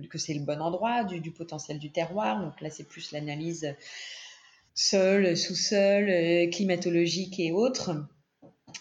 [0.10, 2.43] que c'est le bon endroit, du, du, potentiel du terroir.
[2.43, 3.76] Donc là, c'est plus l'analyse
[4.76, 7.92] sol, sous-sol, euh, climatologique et autres.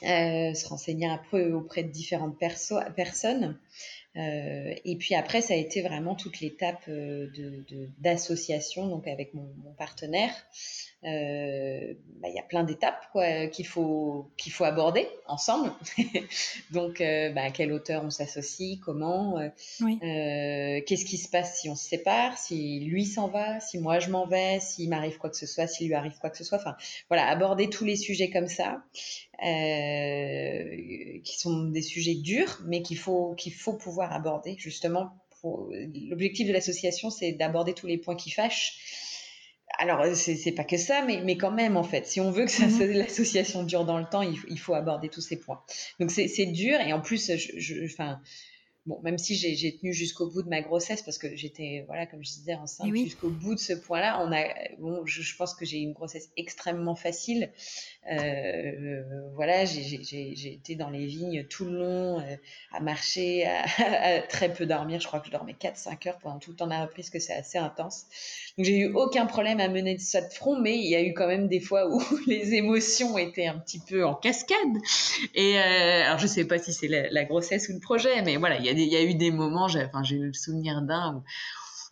[0.03, 3.59] Euh, se renseigner un peu auprès de différentes personnes.
[4.17, 6.91] Euh, et puis après, ça a été vraiment toute l'étape
[7.99, 10.35] d'association, donc avec mon partenaire,
[11.05, 15.71] euh, bah, il y a plein d'étapes quoi qu'il faut qu'il faut aborder ensemble.
[16.71, 19.51] Donc, euh, bah, à quelle hauteur on s'associe, comment, euh,
[20.87, 24.11] qu'est-ce qui se passe si on se sépare, si lui s'en va, si moi je
[24.11, 26.59] m'en vais, s'il m'arrive quoi que ce soit, s'il lui arrive quoi que ce soit.
[26.59, 26.77] Enfin,
[27.09, 28.83] voilà, aborder tous les sujets comme ça,
[29.43, 35.11] qui sont des sujets durs, mais qu'il faut qu'il faut pouvoir aborder justement.
[36.09, 39.04] L'objectif de l'association, c'est d'aborder tous les points qui fâchent
[39.79, 42.47] alors, euh, c'est pas que ça, mais, mais quand même, en fait, si on veut
[42.47, 45.63] que mmh l'association dure dans le temps, il, il, faut aborder tous ces points.
[46.01, 48.21] Donc, c'est dur, et en plus, je, je, enfin,
[48.87, 52.23] bon, même si j'ai tenu jusqu'au bout de ma grossesse, parce que j'étais, voilà, comme
[52.25, 54.45] je disais, enceinte jusqu'au bout de ce point-là, on a,
[54.79, 57.51] bon, je, pense que j'ai eu une grossesse extrêmement facile.
[58.13, 59.03] Euh,
[59.35, 62.37] voilà, j'ai été dans les vignes tout le long, euh,
[62.73, 65.01] à marcher, à, très peu dormir.
[65.01, 67.19] Je crois que je dormais 4-5 heures pendant tout le temps de la reprise, que
[67.19, 68.05] c'est assez intense.
[68.57, 71.15] Donc j'ai eu aucun problème à mener ça de front, mais il y a eu
[71.15, 74.59] quand même des fois où les émotions étaient un petit peu en cascade.
[75.35, 78.59] Et euh, alors je sais pas si c'est la, grossesse ou le projet, mais voilà,
[78.59, 81.23] il y a, y a eu des moments, j'ai enfin, le souvenir d'un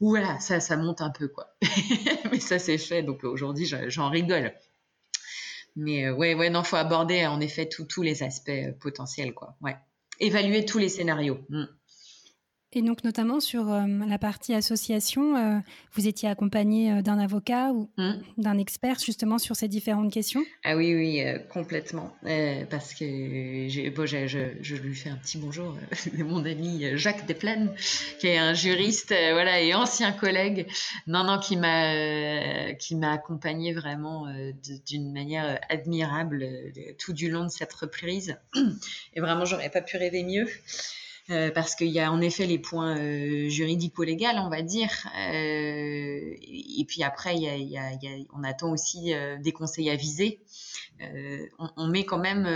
[0.00, 1.54] où, voilà, ça, ça monte un peu quoi.
[2.32, 4.52] mais ça c'est fait, donc aujourd'hui j'en rigole.
[5.76, 9.56] Mais euh, ouais, ouais, non, faut aborder en effet tous les aspects euh, potentiels, quoi.
[9.62, 9.76] Ouais.
[10.20, 11.40] Évaluer tous les scénarios.
[11.48, 11.64] Mm.
[12.74, 15.58] Et donc, notamment sur euh, la partie association, euh,
[15.92, 18.12] vous étiez accompagné euh, d'un avocat ou mmh.
[18.38, 20.42] d'un expert justement sur ces différentes questions?
[20.64, 22.16] Ah oui, oui, complètement.
[22.70, 24.26] parce que bon, je,
[24.60, 25.76] je, lui fais un petit bonjour
[26.18, 27.74] mon ami Jacques Desplaines,
[28.18, 30.66] qui est un juriste voilà, et ancien collègue,
[31.06, 34.26] non, non, qui m'a qui m'a accompagné vraiment
[34.86, 36.46] d'une manière admirable
[36.98, 38.38] tout du long de cette reprise.
[39.14, 40.46] Et vraiment, j'aurais pas pu rêver mieux.
[41.32, 46.34] Euh, parce qu'il y a en effet les points euh, juridico-légaux, on va dire, euh,
[46.42, 47.90] et puis après, y y a,
[48.34, 50.40] on attend aussi des conseils avisés.
[51.58, 52.46] On, on, met quand même,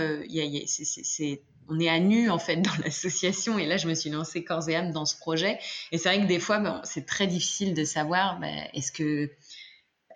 [0.67, 3.57] c'est on est à nu en fait dans l'association.
[3.57, 5.59] Et là, je me suis lancée corps et âme dans ce projet.
[5.91, 9.31] Et c'est vrai que des fois, c'est très difficile de savoir ben, est-ce que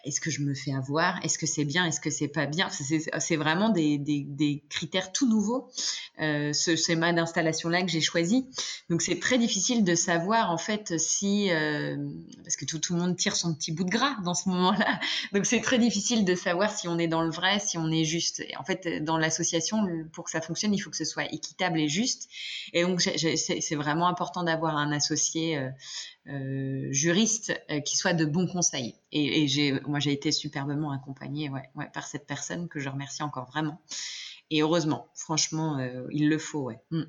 [0.04, 1.24] est-ce que je me fais avoir?
[1.24, 1.86] Est-ce que c'est bien?
[1.86, 2.70] Est-ce que c'est pas bien?
[2.70, 5.70] C'est vraiment des, des, des, critères tout nouveaux,
[6.20, 8.48] euh, ce schéma d'installation-là que j'ai choisi.
[8.90, 11.98] Donc c'est très difficile de savoir en fait si, euh,
[12.44, 15.00] parce que tout, tout, le monde tire son petit bout de gras dans ce moment-là.
[15.34, 18.06] Donc c'est très difficile de savoir si on est dans le vrai, si on est
[18.06, 18.44] juste.
[18.60, 21.88] en fait, dans l'association, pour que ça fonctionne, il faut que ce soit équitable et
[21.88, 22.30] juste.
[22.74, 25.70] Et donc c'est vraiment important d'avoir un associé euh,
[26.28, 28.94] euh, juriste euh, qui soit de bons conseils.
[29.12, 33.24] Et, j'ai, moi, j'ai été superbement accompagnée ouais, ouais, par cette personne que je remercie
[33.24, 33.82] encore vraiment.
[34.52, 36.66] Et heureusement, franchement, euh, il le faut.
[36.66, 36.80] Ouais.
[36.92, 37.04] Mm.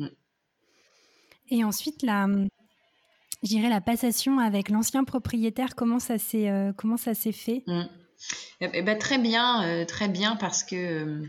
[0.00, 0.08] Mm.
[1.48, 2.28] Et ensuite, la,
[3.42, 7.64] j'irai la passation avec l'ancien propriétaire, comment ça s'est, comment ça s'est fait?
[7.66, 7.84] Mm.
[8.60, 11.22] eh ben, Très bien, très bien parce que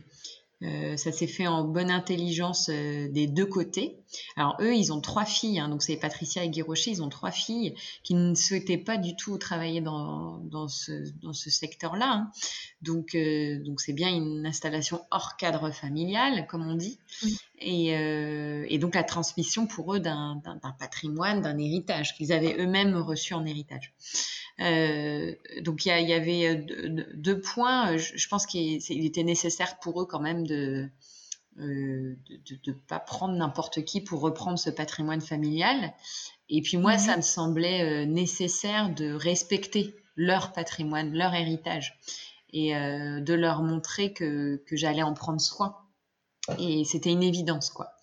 [0.64, 4.03] euh, ça s'est fait en bonne intelligence des deux côtés.
[4.36, 7.10] Alors eux, ils ont trois filles, hein, donc c'est Patricia et Guy Rocher, ils ont
[7.10, 12.12] trois filles qui ne souhaitaient pas du tout travailler dans, dans ce, dans ce secteur-là.
[12.14, 12.32] Hein.
[12.82, 17.00] Donc euh, donc c'est bien une installation hors cadre familial, comme on dit.
[17.60, 20.42] Et, et, donc la transmission pour eux d'un
[20.78, 23.94] patrimoine, d'un héritage qu'ils avaient eux-mêmes reçu en héritage.
[24.60, 27.98] Euh, donc il y, y, avait euh, deux, points.
[27.98, 30.90] Je, pense qu'il était nécessaire pour eux quand même de
[31.60, 35.94] euh, de ne pas prendre n'importe qui pour reprendre ce patrimoine familial.
[36.50, 37.18] Et puis moi, ça mhm.
[37.18, 42.00] me semblait nécessaire de respecter leur patrimoine, leur héritage,
[42.52, 45.76] et de leur montrer que, que j'allais en prendre soin.
[46.60, 47.96] Et c'était une évidence, quoi.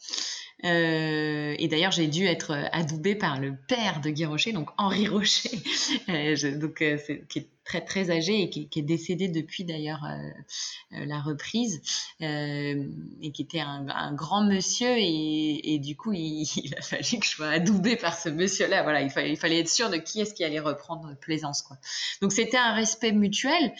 [0.64, 5.08] Euh, et d'ailleurs, j'ai dû être adoubée par le père de Guy Rocher, donc Henri
[5.08, 5.58] Rocher,
[6.08, 9.62] euh, je, donc, euh, qui est très très âgé et qui, qui est décédé depuis
[9.62, 11.80] d'ailleurs euh, euh, la reprise
[12.20, 12.84] euh,
[13.22, 17.20] et qui était un, un grand monsieur et, et du coup il, il, a fallu
[17.20, 18.82] que je sois adoubée par ce monsieur-là.
[18.82, 21.76] Voilà, il fallait, il fallait être sûr de qui est-ce qui allait reprendre Plaisance quoi.
[22.20, 23.72] Donc c'était un respect mutuel.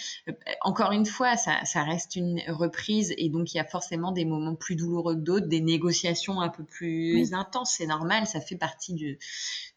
[0.60, 4.24] Encore une fois, ça, ça reste une reprise et donc il y a forcément des
[4.24, 7.74] moments plus douloureux que d'autres, des négociations un peu plus intenses.
[7.76, 9.18] C'est normal, ça fait partie du,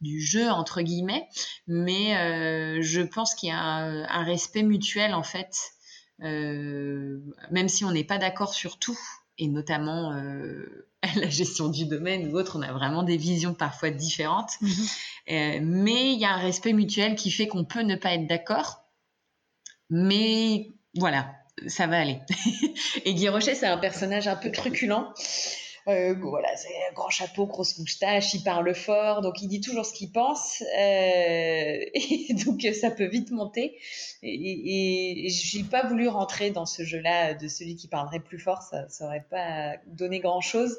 [0.02, 1.28] du jeu entre guillemets.
[1.68, 5.56] Mais euh, je pense qu'il y a un respect mutuel en fait,
[6.22, 7.20] euh,
[7.52, 9.00] même si on n'est pas d'accord sur tout,
[9.38, 13.90] et notamment euh, la gestion du domaine ou autre, on a vraiment des visions parfois
[13.90, 14.54] différentes.
[14.62, 14.72] Mhm.
[15.32, 18.28] Euh, mais il y a un respect mutuel qui fait qu'on peut ne pas être
[18.28, 18.84] d'accord,
[19.90, 21.34] mais voilà,
[21.68, 22.20] ça va aller.
[23.06, 25.14] et Guy Rocher, c'est un personnage un peu truculent.
[25.90, 29.94] Euh, voilà, c'est grand chapeau, grosse moustache, il parle fort, donc il dit toujours ce
[29.94, 30.66] qu'il pense, euh,
[31.94, 33.78] et donc ça peut vite monter.
[34.22, 38.40] Et, et, je n'ai pas voulu rentrer dans ce jeu-là de celui qui parlerait plus
[38.40, 40.78] fort, ça, ça aurait pas donné grand-chose.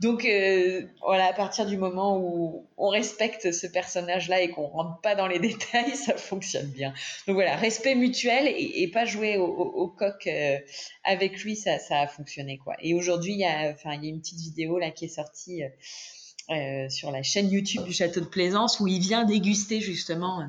[0.00, 5.00] Donc euh, voilà, à partir du moment où on respecte ce personnage-là et qu'on rentre
[5.00, 6.92] pas dans les détails, ça fonctionne bien.
[7.26, 10.58] Donc voilà, respect mutuel et, pas jouer au, coq euh,
[11.04, 12.74] avec lui, ça, a fonctionné quoi.
[12.80, 15.62] Et aujourd'hui, il y a, enfin, une petite vidéo là qui est sortie.
[15.62, 20.48] Euh, sur la chaîne YouTube du Château de Plaisance où il vient déguster justement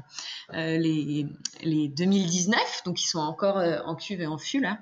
[0.54, 1.26] les,
[1.64, 4.78] les 2019, donc ils sont encore en cuve et en fût là.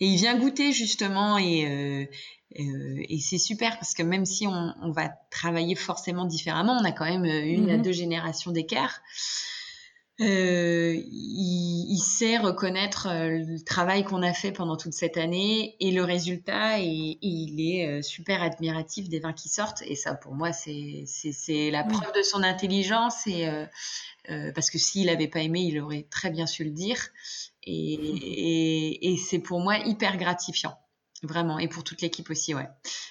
[0.00, 2.10] Et il vient goûter justement et,
[2.58, 6.84] euh, et c'est super parce que même si on, on, va travailler forcément différemment, on
[6.84, 7.82] a quand même euh, une à mhm.
[7.82, 9.00] deux générations d'écart.
[10.20, 15.92] Euh, il, il, sait reconnaître le travail qu'on a fait pendant toute cette année et
[15.92, 20.52] le résultat et, il est super admiratif des vins qui sortent et ça pour moi
[20.52, 21.06] c'est
[21.70, 23.48] la preuve de son intelligence et
[24.28, 26.98] euh, parce que s'il avait pas aimé il aurait très bien su le dire
[27.62, 30.78] et, et, et c'est pour moi hyper gratifiant
[31.22, 32.68] Vraiment, et pour toute l'équipe aussi, ouais.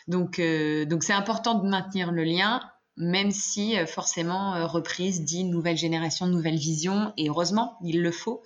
[0.07, 2.59] Donc, euh, donc c'est important de maintenir le lien,
[2.99, 8.11] même si euh, forcément euh, reprise dit nouvelle génération, nouvelle vision, et heureusement, il le
[8.11, 8.43] faut.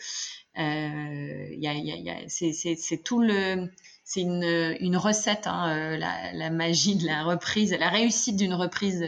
[0.59, 3.71] Euh, y a, y a, c'est tout le,
[4.03, 9.03] c'est une, une recette, hein, la, la, magie de la reprise, la réussite d'une reprise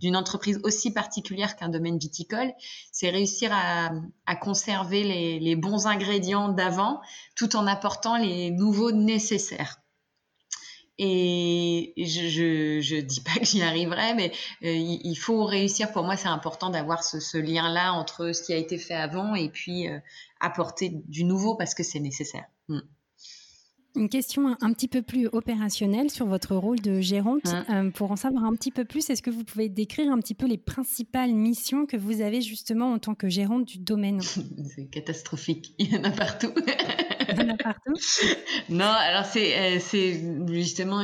[0.00, 2.52] d'une entreprise aussi particulière qu'un domaine viticole,
[2.90, 3.92] c'est réussir à,
[4.26, 7.00] à conserver les, les bons ingrédients d'avant,
[7.36, 9.81] tout en apportant les nouveaux nécessaires.
[10.98, 14.32] Et je, je dis pas que j'y arriverai, mais
[14.64, 15.90] euh, il, faut réussir.
[15.92, 19.34] Pour moi, c'est important d'avoir ce, ce lien-là entre ce qui a été fait avant
[19.34, 19.98] et puis euh,
[20.40, 22.44] apporter du nouveau parce que c'est nécessaire.
[22.68, 22.80] Mm.
[23.94, 27.42] Une question un, petit peu plus opérationnelle sur votre rôle de gérante.
[27.68, 27.90] Hein.
[27.90, 30.46] pour en savoir un petit peu plus, est-ce que vous pouvez décrire un petit peu
[30.46, 34.20] les principales missions que vous avez justement en tant que gérante du domaine?
[34.74, 36.52] C'est catastrophique, il y en a partout.
[37.28, 37.92] il y en a partout?
[38.68, 41.02] Non, alors c'est justement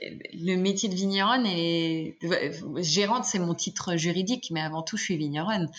[0.00, 2.18] le métier de vigneronne et
[2.76, 5.70] gérante, c'est mon titre juridique, mais avant tout, je suis vigneronne.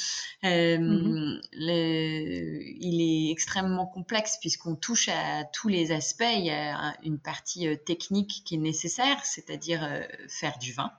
[0.44, 1.42] Euh, mhm.
[1.54, 6.24] il est extrêmement complexe puisqu'on touche à tous les aspects.
[6.36, 10.92] Il y a une partie euh, technique qui est nécessaire, c'est-à-dire euh, faire du vin.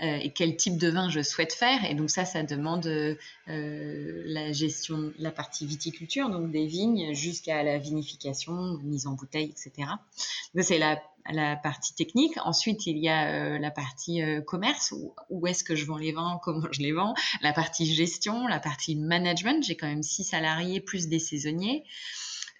[0.00, 1.84] Et quel type de vin je souhaite faire.
[1.90, 7.78] Et donc ça, ça demande la gestion, la partie viticulture, donc des vignes jusqu'à la
[7.78, 9.88] vinification, mise en bouteille, etc.
[10.60, 12.34] C'est la la partie technique.
[12.44, 15.96] Ensuite, il y a euh, la partie euh, commerce, où, où est-ce que je vends
[15.96, 19.62] les vins, comment je les vends, la partie gestion, la partie management.
[19.64, 21.84] J'ai quand même six salariés plus des saisonniers.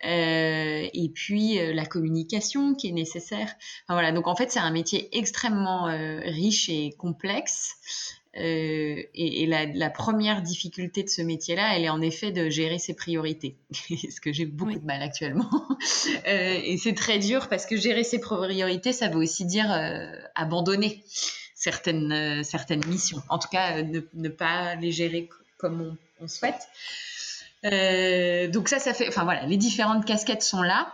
[0.05, 3.55] Euh, et puis la communication qui est nécessaire.
[3.85, 5.85] Enfin, voilà, donc en fait c'est un métier extrêmement
[6.25, 7.77] riche et complexe
[8.37, 12.95] euh, et, la, première difficulté de ce métier-là, elle est en effet de gérer ses
[12.95, 15.51] priorités, ce que j'ai beaucoup de mal actuellement.
[16.27, 20.11] Euh, et c'est très dur parce que gérer ses priorités, ça veut aussi dire euh,
[20.35, 21.03] abandonner
[21.55, 23.23] certaines, certaines missions.
[23.29, 26.69] En tout cas, ne, pas les gérer comme on, souhaite.
[27.62, 30.92] Donc ça, ça fait, enfin voilà, les différentes casquettes sont là.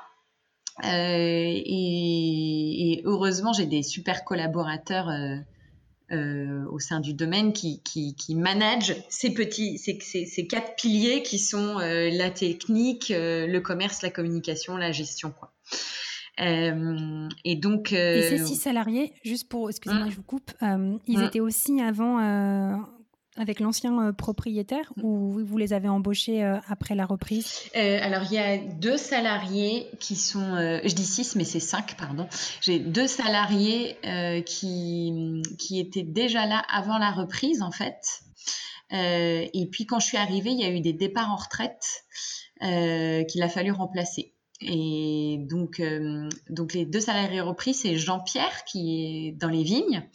[0.83, 1.83] et,
[3.05, 5.09] heureusement, j'ai des super collaborateurs
[6.13, 11.23] euh, au sein du domaine qui, qui, qui manage ces petits, ces, ces, quatre piliers
[11.23, 15.55] qui sont euh, la technique, euh, le commerce, la communication, la gestion, quoi.
[16.39, 17.93] et donc.
[17.93, 21.81] et ces six salariés, juste pour, excusez-moi, hein je vous coupe, ils hein étaient aussi
[21.81, 22.19] avant
[23.37, 27.61] avec l'ancien euh, propriétaire ou vous les avez embauchés euh, après la reprise?
[27.77, 31.97] Euh, Alors, il y a deux salariés qui sont, je dis six, mais c'est cinq,
[31.97, 32.29] pardon.
[32.61, 33.97] J'ai deux salariés
[34.47, 38.23] qui, qui étaient déjà là avant la reprise, en fait.
[38.91, 42.05] et puis, quand je suis arrivée, il y a eu des départs en retraite
[42.61, 44.33] qu'il a fallu remplacer.
[44.61, 45.83] Et donc,
[46.49, 50.09] donc les deux salariés repris, c'est Jean-Pierre qui est dans les vignes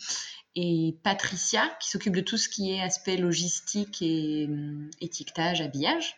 [0.56, 6.16] et Patricia qui s'occupe de tout ce qui est aspect logistique et hum, étiquetage, habillage.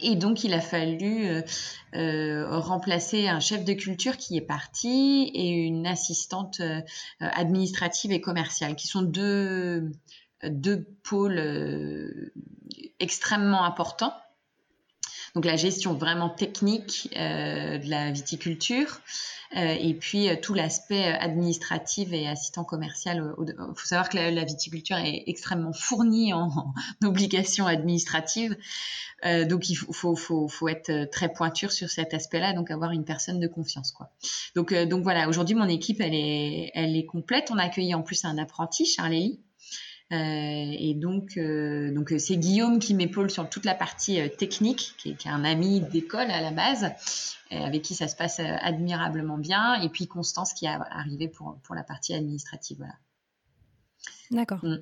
[0.00, 1.42] Et donc, il a fallu euh,
[1.94, 6.80] euh, remplacer un chef de culture qui est parti et une assistante euh,
[7.20, 9.92] administrative et commerciale, qui sont deux,
[10.42, 12.32] deux pôles
[12.98, 14.14] extrêmement importants
[15.34, 19.00] donc la gestion vraiment technique euh, de la viticulture
[19.56, 23.34] euh, et puis euh, tout l'aspect administratif et assistant commercial.
[23.40, 26.72] Il faut savoir que la, viticulture est extrêmement fournie en,
[27.04, 28.56] obligations administratives,
[29.48, 33.40] donc il faut, faut, faut, être très pointure sur cet aspect-là, donc avoir une personne
[33.40, 33.90] de confiance.
[33.92, 34.10] Quoi.
[34.54, 37.50] Donc, donc voilà, aujourd'hui mon équipe elle est, elle est complète.
[37.50, 39.53] On a accueilli en plus un apprenti, Charlélie, euh,
[40.10, 45.10] et donc, euh, donc euh, c'est Guillaume qui m'épaule sur toute la partie technique, qui
[45.10, 46.90] est, un ami d'école à la base,
[47.50, 49.80] avec qui ça se passe admirablement bien.
[49.80, 52.78] Et puis Constance qui est arrivée pour, pour la partie administrative.
[52.78, 52.94] Voilà.
[54.30, 54.58] D'accord.
[54.62, 54.78] Mm.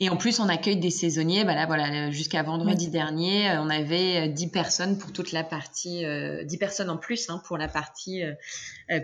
[0.00, 1.44] Et en plus, on accueille des saisonniers.
[1.44, 6.04] Bah là, voilà, jusqu'à vendredi dernier, on avait 10 personnes pour toute la partie,
[6.44, 8.22] 10 personnes en plus hein, pour la partie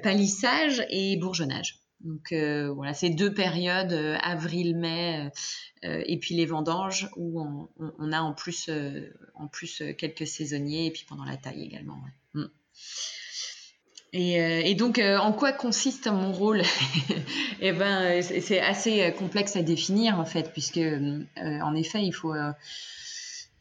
[0.02, 1.83] palissage et bourgeonnage.
[2.04, 5.30] Donc euh, voilà, ces deux périodes, euh, avril-mai,
[5.84, 7.40] euh, et puis les vendanges, où
[7.78, 8.70] on, a en plus,
[9.34, 11.98] en plus quelques saisonniers, et puis pendant la taille également.
[12.34, 12.44] Mm.
[14.16, 16.62] Et, donc, en quoi consiste mon rôle?
[17.60, 20.80] Eh ben, c'est assez complexe à définir en fait, puisque
[21.36, 22.34] en effet, il faut,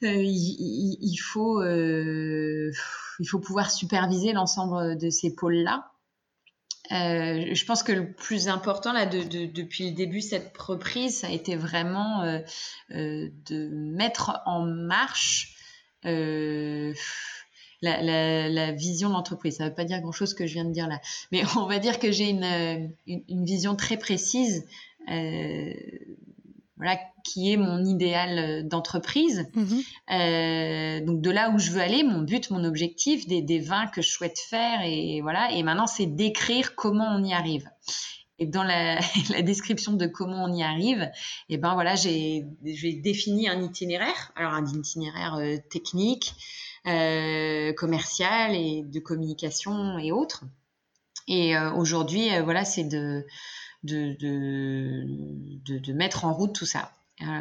[0.01, 5.92] il, faut, il faut pouvoir superviser l'ensemble de ces pôles-là.
[6.93, 11.19] Euh, je pense que le plus important là de, de, depuis le début cette reprise,
[11.19, 12.39] ça a été vraiment euh,
[12.91, 15.55] euh, de mettre en marche
[16.03, 16.91] la,
[18.73, 19.57] vision de l'entreprise.
[19.57, 20.99] Ça ne veut pas dire grand chose que je viens de dire là,
[21.31, 22.93] mais on va dire que j'ai une,
[23.45, 24.67] vision très précise
[26.83, 29.47] voilà, qui est mon idéal euh, d'entreprise.
[29.55, 29.81] Mhm.
[30.11, 33.87] Euh, donc de là où je veux aller, mon but, mon objectif, des, des vins
[33.87, 35.51] que je souhaite faire, et voilà.
[35.53, 37.69] Et maintenant, c'est d'écrire comment on y arrive.
[38.37, 41.03] Et dans la, la, description de comment on y arrive,
[41.47, 42.43] et eh ben voilà, j'ai
[43.01, 44.33] défini un itinéraire.
[44.35, 46.33] Alors un itinéraire euh, technique,
[46.85, 50.43] euh, commercial et de communication et autres.
[51.29, 53.25] Et aujourd'hui, voilà, c'est de
[53.83, 56.91] de, de, de, mettre en route tout ça.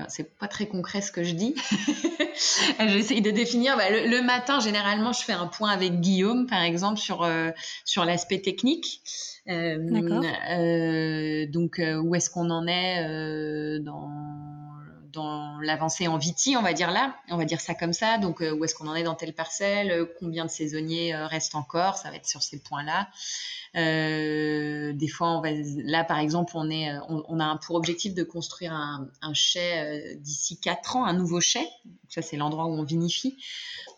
[0.08, 1.54] c'est pas très concret ce que je dis.
[2.80, 3.76] J'essaye de définir.
[3.76, 7.50] Bah, le, matin, généralement, je fais un point avec Guillaume, par exemple, sur, euh,
[7.84, 9.02] sur l'aspect technique.
[9.48, 9.78] Euh,
[10.50, 14.08] euh, donc, où est-ce qu'on en est dans
[15.12, 18.18] dans l'avancée en Viti, on va dire là, on va dire ça comme ça.
[18.18, 20.08] Donc, où est-ce qu'on en est dans telle parcelle?
[20.18, 21.96] Combien de saisonniers restent encore?
[21.96, 23.08] Ça va être sur ces points-là.
[23.74, 25.42] Euh, des fois,
[25.84, 30.14] là, par exemple, on, est, on, a pour objectif de construire un, un chai euh,
[30.16, 31.66] d'ici 4 ans, un nouveau chai.
[32.08, 33.38] Ça, c'est l'endroit où on vinifie.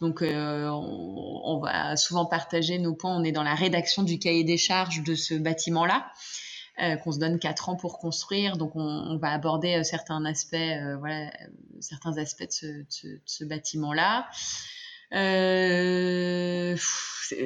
[0.01, 3.17] Donc, euh, on, on, va souvent partager nos points.
[3.17, 6.07] On est dans la rédaction du cahier des charges de ce bâtiment-là.
[6.83, 8.57] Euh, qu'on se donne 4 ans pour construire.
[8.57, 10.57] Donc, on, va aborder certains aspects,
[10.99, 11.31] voilà,
[11.81, 12.85] certains aspects de
[13.25, 14.29] ce, bâtiment-là.
[15.15, 16.77] Euh,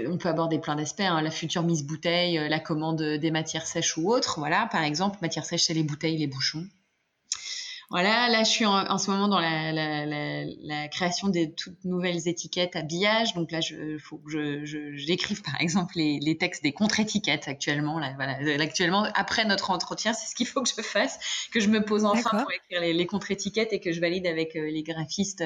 [0.06, 1.20] on peut aborder plein d'aspects, hein.
[1.20, 4.38] la future mise bouteille, euh, la commande des matières sèches ou autres.
[4.38, 6.66] Voilà, par exemple, matières sèches, c'est les bouteilles, les bouchons.
[7.90, 11.84] Voilà, là je suis en, ce moment dans la, la, la, la, création des toutes
[11.84, 13.32] nouvelles étiquettes habillage.
[13.32, 14.64] Donc là, il faut que
[14.94, 17.98] j'écrive par exemple les, les textes des contre-étiquettes actuellement.
[17.98, 21.68] Là, voilà, actuellement, après notre entretien, c'est ce qu'il faut que je fasse, que je
[21.68, 24.82] me pose enfin pour écrire les, les contre-étiquettes et que je valide avec euh, les
[24.82, 25.42] graphistes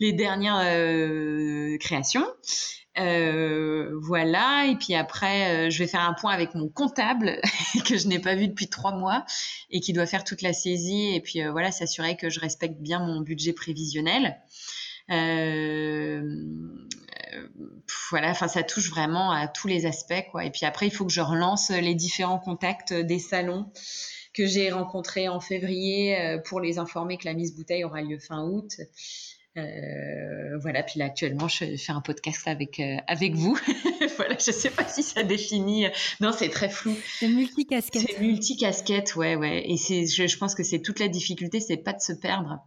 [0.00, 2.26] les dernières euh, créations.
[2.98, 7.40] Euh, voilà, et puis après, euh, je vais faire un point avec mon comptable
[7.84, 9.24] que je n'ai pas vu depuis trois mois
[9.70, 12.80] et qui doit faire toute la saisie et puis euh, voilà, s'assurer que je respecte
[12.80, 14.36] bien mon budget prévisionnel.
[18.10, 20.44] voilà, enfin ça touche vraiment à tous les aspects quoi.
[20.44, 23.70] Et puis après, il faut que je relance les différents contacts des salons
[24.34, 28.44] que j'ai rencontrés en février pour les informer que la mise bouteille aura lieu fin
[28.44, 28.72] août.
[29.56, 33.58] Euh, voilà, puis là actuellement je fais un podcast avec euh, avec vous.
[34.16, 35.86] voilà, je sais pas si ça définit.
[36.20, 36.94] Non, c'est très flou.
[37.18, 38.02] C'est multicasquette.
[38.06, 39.68] C'est multicasquette, ouais, ouais.
[39.68, 42.60] Et c'est, je, je, pense que c'est toute la difficulté, c'est pas de se perdre.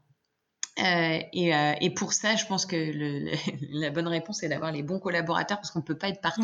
[0.80, 3.32] Euh, et, euh, et, pour ça, je pense que le,
[3.80, 6.44] la bonne réponse est d'avoir les bons collaborateurs parce qu'on peut pas être partout.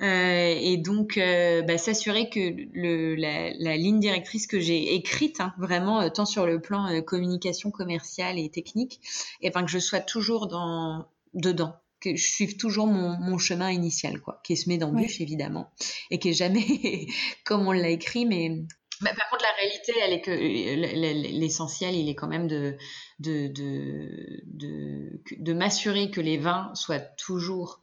[0.00, 2.40] Euh, et donc, euh, bah, s'assurer que
[2.72, 6.88] le, la, la, ligne directrice que j'ai écrite, hein, vraiment euh, tant sur le plan
[7.02, 9.00] communication commerciale et technique,
[9.40, 13.70] et ben que je sois toujours dans dedans que je suive toujours mon, mon chemin
[13.70, 15.70] initial, quoi, qui est semé d'embûches évidemment,
[16.10, 16.66] et qui est jamais
[17.44, 18.64] comme on l'a écrit, mais
[19.02, 22.76] par contre, la réalité, elle est que l'essentiel, il est quand même de,
[23.18, 27.82] de, de, de, de m'assurer que les vins soient toujours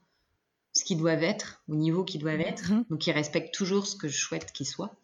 [0.74, 2.86] ce qu'ils doivent être, au niveau qu'ils doivent être, mhm.
[2.90, 4.96] donc qu'ils respectent toujours ce que je souhaite qu'ils soient,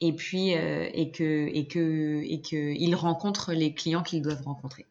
[0.00, 4.42] et puis euh, et que et que et que ils rencontrent les clients qu'ils doivent
[4.42, 4.86] rencontrer.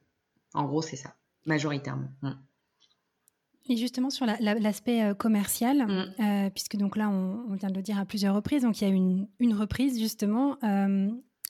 [0.54, 2.10] En gros, c'est ça, majoritairement.
[2.22, 2.32] Mm.
[3.68, 6.14] Et justement sur l'aspect euh, commercial, mm.
[6.20, 8.92] euh, puisque donc là on, vient de le dire à plusieurs reprises, donc il y
[8.92, 10.58] a une, une reprise justement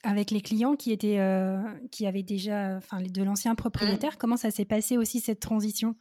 [0.06, 1.58] avec les clients qui étaient euh,
[1.90, 4.18] qui avaient déjà enfin de l'ancien propriétaire mmh.
[4.18, 5.96] comment ça s'est passé aussi cette transition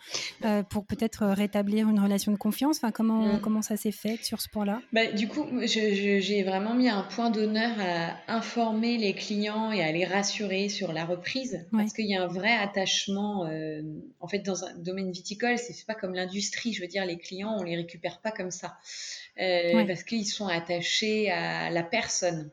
[0.45, 2.77] euh, pour peut-être euh, rétablir une relation de confiance?
[2.77, 3.41] Enfin comment mmh.
[3.41, 4.79] comment ça s'est fait sur ce point-là?
[4.93, 9.91] Bah, du coup j'ai vraiment mis un point d'honneur à informer les clients et à
[9.91, 13.49] les rassurer sur la reprise parce qu'il y a un vrai attachement
[14.19, 17.55] en fait dans un domaine viticole c'est pas comme l'industrie je veux dire les clients
[17.57, 18.77] on les récupère pas comme ça
[19.35, 22.51] parce qu'ils sont attachés à la personne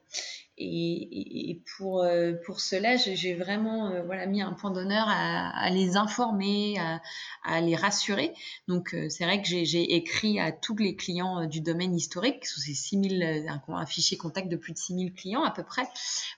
[0.58, 5.70] et, pour, euh, pour cela, j'ai vraiment euh, voilà, mis un point d'honneur à, à,
[5.70, 7.00] les informer, à,
[7.42, 8.34] à, les rassurer.
[8.68, 12.60] Donc, euh, c'est vrai que j'ai écrit à tous les clients du domaine historique, sous
[12.60, 15.84] ces 6000, un, un, fichier contact de plus de 6000 clients à peu près,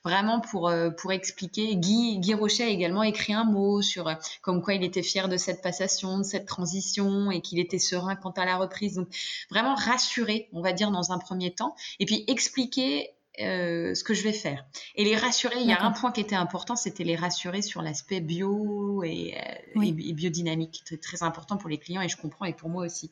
[0.03, 1.75] vraiment pour, pour expliquer.
[1.75, 4.09] Guy, Guy Rocher a également écrit un mot sur
[4.41, 8.15] comme quoi il était fier de cette passation, de cette transition et qu'il était serein
[8.15, 8.95] quant à la reprise.
[8.95, 9.09] Donc,
[9.49, 11.75] vraiment rassurer, on va dire, dans un premier temps.
[11.99, 14.65] Et puis, expliquer euh, ce que je vais faire.
[14.95, 17.81] Et les rassurer, il y a un point qui était important, c'était les rassurer sur
[17.81, 22.45] l'aspect bio et, euh, et, biodynamique, très, très important pour les clients et je comprends
[22.45, 23.11] et pour moi aussi.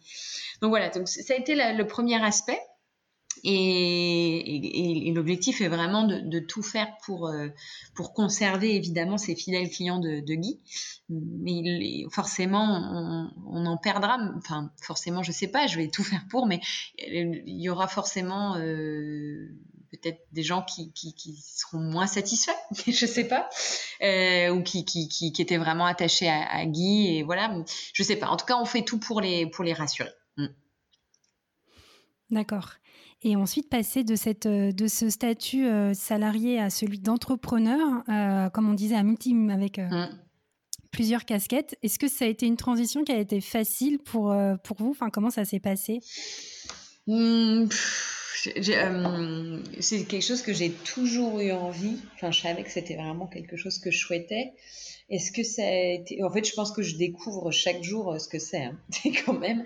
[0.62, 2.60] Donc voilà, donc ça a été la, le premier aspect.
[3.44, 7.50] Et, et, l'objectif est vraiment de, de, tout faire pour, euh,
[7.96, 10.62] pour conserver évidemment ces fidèles clients de, de Guy.
[11.10, 14.18] Mais il, forcément, on, on, en perdra.
[14.38, 16.62] Enfin, forcément, je sais pas, je vais tout faire pour, mais
[16.98, 19.50] il y aura forcément euh,
[19.98, 22.52] peut-être des gens qui, qui, qui, seront moins satisfaits,
[22.88, 23.50] je sais pas,
[24.02, 27.54] euh, ou qui, qui, qui, étaient vraiment attachés à, à, Guy et voilà,
[27.94, 28.28] je sais pas.
[28.28, 30.12] En tout cas, on fait tout pour les pour les rassurer.
[30.38, 30.48] Mm.
[32.32, 32.72] D'accord.
[33.26, 38.70] Et ensuite passer de cette de ce statut euh, salarié à celui d'entrepreneur, euh, comme
[38.70, 40.10] on disait à multi avec euh, mm.
[40.92, 41.78] plusieurs casquettes.
[41.84, 44.90] Est-ce que ça a été une transition qui a été facile pour pour vous?
[44.90, 46.02] Enfin, comment ça s'est passé?
[47.08, 47.68] Mm,
[49.80, 51.98] c'est quelque chose que j'ai toujours eu envie.
[52.16, 54.54] Enfin, je savais que c'était vraiment quelque chose que je souhaitais.
[55.10, 56.24] Est-ce que ça a été...
[56.24, 58.64] En fait, je pense que je découvre chaque jour ce que c'est.
[58.64, 58.78] Hein.
[59.26, 59.64] quand même.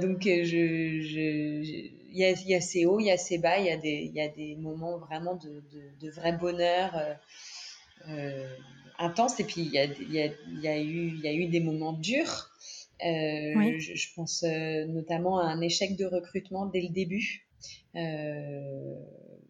[0.00, 3.58] donc, je, je, il y a, y a ses hauts, il y a ses bas,
[3.58, 6.96] il y a des, il y a des moments vraiment de, de, de vrai bonheur
[6.96, 7.14] euh,
[8.08, 8.56] euh,
[8.98, 9.38] intense.
[9.40, 10.32] Et puis, il y a, y, a,
[10.62, 12.50] y, a eu, il y a eu des moments durs.
[13.04, 17.45] Euh, je, je, pense euh, notamment à un échec de recrutement dès le début.
[17.96, 18.94] Euh,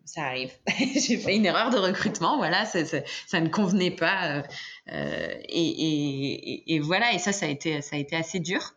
[0.05, 0.53] ça arrive.
[0.95, 4.45] J'ai fait une erreur de recrutement, voilà, ça, ne convenait pas,
[4.93, 7.77] euh, et, et, voilà, et ça, ça a été,
[8.13, 8.75] assez dur.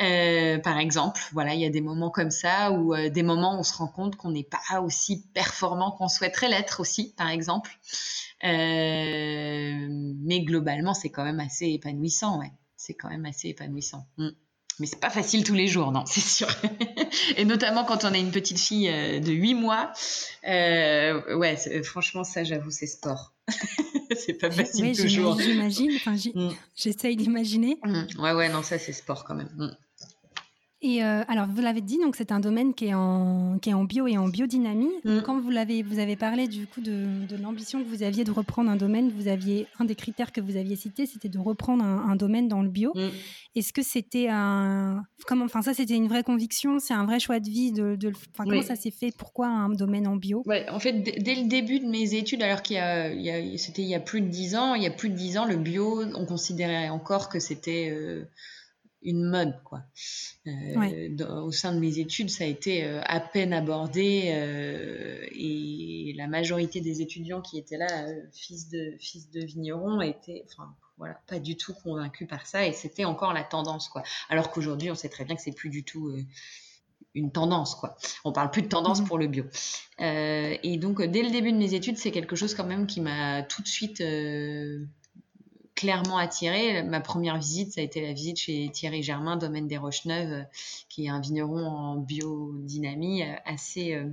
[0.00, 3.58] Euh, par exemple, voilà, il y a des moments comme ça euh, des moments où
[3.58, 7.78] on se rend compte qu'on n'est pas aussi performant qu'on souhaiterait l'être aussi, par exemple.
[8.42, 9.88] Euh,
[10.22, 12.40] mais globalement, c'est quand même assez épanouissant.
[12.74, 14.06] C'est quand même assez épanouissant.
[14.16, 14.30] Mm.
[14.78, 16.48] Mais c'est pas facile tous les jours, non, c'est sûr.
[17.36, 19.92] Et notamment quand on a une petite fille de 8 mois.
[20.48, 23.32] Euh, ouais, franchement, ça, j'avoue, c'est sport.
[24.16, 25.38] c'est pas facile oui, toujours.
[25.40, 26.50] J'imagine, enfin, mm.
[26.74, 27.78] j'essaye d'imaginer.
[27.84, 28.20] Mm.
[28.20, 29.50] Ouais, ouais, non, ça, c'est sport quand même.
[29.56, 29.76] Mm.
[30.84, 33.74] Et euh, alors, vous l'avez dit, donc c'est un domaine qui est en, qui est
[33.74, 34.90] en bio et en biodynamie.
[35.04, 35.20] Mm.
[35.20, 38.32] Quand vous l'avez, vous avez parlé du coup de, de l'ambition que vous aviez de
[38.32, 41.84] reprendre un domaine, vous aviez un des critères que vous aviez cité, c'était de reprendre
[41.84, 42.92] un, un, domaine dans le bio.
[42.96, 43.10] Mm.
[43.54, 47.38] Est-ce que c'était un, comment, enfin ça, c'était une vraie conviction, c'est un vrai choix
[47.38, 49.12] de vie de, de enfin, comment ça s'est fait?
[49.16, 50.42] Pourquoi un domaine en bio?
[50.46, 53.30] Ouais, En fait, dès le début de mes études, alors qu'il y a, il y
[53.30, 55.38] a c'était il y a plus de dix ans, il y a plus de dix
[55.38, 58.24] ans, le bio, on considérait encore que c'était euh,
[59.04, 59.82] une mode quoi.
[60.46, 65.24] Euh, dans, au sein de mes études, ça a été euh, à peine abordé euh,
[65.32, 70.74] et la majorité des étudiants qui étaient là, fils de fils de vignerons, étaient, enfin
[70.98, 74.02] voilà, pas du tout convaincus par ça et c'était encore la tendance quoi.
[74.28, 76.14] Alors qu'aujourd'hui, on sait très bien que c'est plus du tout
[77.14, 77.96] une tendance quoi.
[78.24, 79.06] On parle plus de tendance mmh.
[79.06, 79.44] pour le bio.
[79.98, 83.42] et donc dès le début de mes études, c'est quelque chose quand même qui m'a
[83.42, 84.02] tout de suite
[85.82, 86.84] clairement attiré.
[86.84, 90.42] Ma première visite, ça a été la visite chez Thierry Germain, domaine des Roches-Neuves, euh,
[90.88, 94.04] qui est un vigneron en biodynamie euh, assez euh,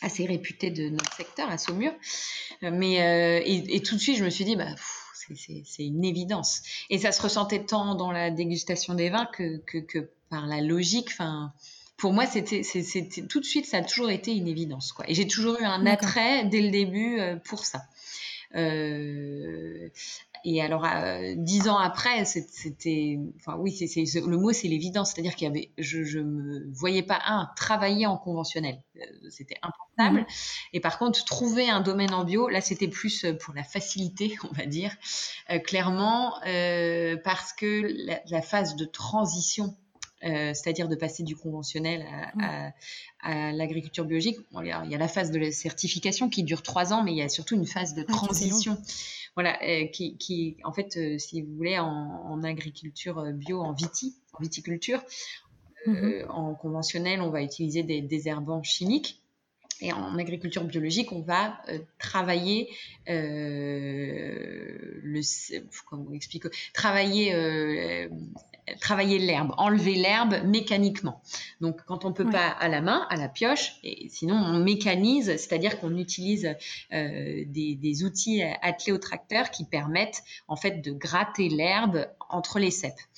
[0.00, 1.92] assez réputé de notre secteur à Saumur.
[2.60, 2.94] Mais
[3.44, 4.74] et, et, tout de suite, je me suis dit, bah,
[5.14, 6.62] c'est une évidence.
[6.90, 10.60] Et ça se ressentait tant dans la dégustation des vins que, que, que par la
[10.60, 11.08] logique.
[11.12, 11.52] Enfin,
[11.96, 12.62] pour moi, c'était
[13.28, 14.92] tout de suite, ça a toujours été une évidence.
[14.92, 15.08] Quoi.
[15.08, 17.82] Et j'ai toujours eu un attrait dès le début pour ça.
[18.54, 19.88] Euh,
[20.44, 25.36] et alors, euh, dix ans après, c'était, enfin oui, c'est, le mot, c'est l'évidence, c'est-à-dire
[25.36, 30.22] qu'il y avait, je, je me voyais pas un travailler en conventionnel, euh, c'était impensable.
[30.22, 30.32] Mmh.
[30.72, 34.54] Et par contre, trouver un domaine en bio, là, c'était plus pour la facilité, on
[34.54, 34.96] va dire,
[35.50, 39.76] euh, clairement, euh, parce que la, la, phase de transition
[40.24, 42.06] euh, c'est-à-dire de passer du conventionnel
[42.40, 42.72] à, à,
[43.22, 44.38] à l'agriculture biologique.
[44.52, 46.92] Bon, il, y a, il y a la phase de la certification qui dure trois
[46.92, 48.78] ans, mais il y a surtout une phase de transition.
[49.34, 53.72] Voilà, euh, qui, qui, en fait, euh, si vous voulez, en, en, agriculture bio, en
[53.72, 55.02] viti, en viticulture,
[55.86, 56.26] -hmm.
[56.28, 59.18] en conventionnel, on va utiliser des désherbants chimiques.
[59.80, 62.68] Et en agriculture biologique, on va euh, travailler
[63.08, 65.20] euh, le,
[65.88, 68.08] comment on explique, travailler euh,
[68.80, 71.20] travailler l'herbe, enlever l'herbe mécaniquement.
[71.60, 72.32] Donc quand on peut ouais.
[72.32, 76.54] pas à la main, à la pioche, et sinon on mécanise, c'est-à-dire qu'on utilise
[76.92, 82.58] euh, des, des, outils attelés au tracteur qui permettent en fait de gratter l'herbe entre
[82.58, 83.08] les ceps.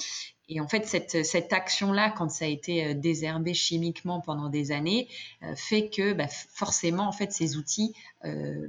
[0.48, 4.72] Et en fait, cette, cette action-là, quand ça a été euh, désherbé chimiquement pendant des
[4.72, 5.08] années,
[5.42, 8.68] euh, fait que bah, forcément, en fait, ces outils euh,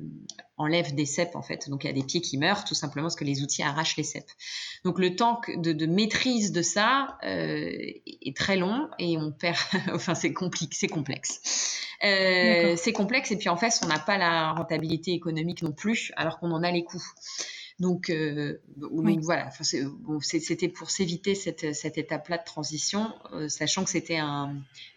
[0.57, 1.69] enlèvent des cèpes, en fait.
[1.69, 3.97] Donc, il y a des pieds qui meurent, tout simplement parce que les outils arrachent
[3.97, 4.31] les cèpes.
[4.85, 7.69] Donc, le temps de, de maîtrise de ça euh,
[8.21, 9.57] est très long et on perd...
[9.93, 11.77] enfin, c'est compliqué, c'est complexe.
[12.03, 16.13] Euh, c'est complexe et puis, en fait, on n'a pas la rentabilité économique non plus,
[16.15, 17.03] alors qu'on en a les coûts.
[17.79, 19.15] Donc, euh, oui.
[19.15, 19.49] donc voilà,
[19.99, 24.55] bon, c'était pour s'éviter cette, cette étape-là de transition, euh, sachant que c'était un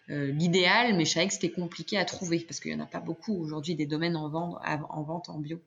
[0.09, 2.85] euh, l'idéal, mais je savais que c'était compliqué à trouver parce qu'il y en a
[2.85, 5.59] pas beaucoup aujourd'hui des domaines en vente en, vente en bio.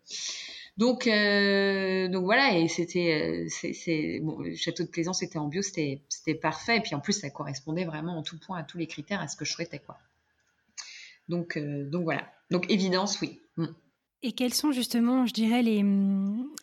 [0.79, 5.61] Donc, euh, donc voilà, et c'était, c'est, bon, le château de Plaisance était en bio,
[5.61, 8.79] c'était, c'était parfait, et puis en plus ça correspondait vraiment en tout point à tous
[8.79, 9.99] les critères à ce que je souhaitais quoi.
[11.29, 13.39] Donc, euh, donc voilà, donc évidence, oui.
[13.59, 13.67] Mm.
[14.25, 15.85] Et quelles sont justement, je dirais, les,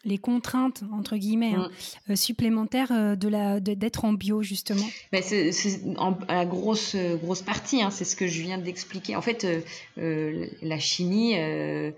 [0.05, 2.11] les contraintes, entre guillemets, hein, mm.
[2.11, 4.87] euh, supplémentaires euh, de la, d'être en bio, justement?
[5.11, 5.51] Ben c'est,
[6.29, 9.17] la grosse, grosse partie, hein, c'est ce que je viens d'expliquer.
[9.17, 9.45] En fait,
[9.97, 11.91] euh, la chimie, euh,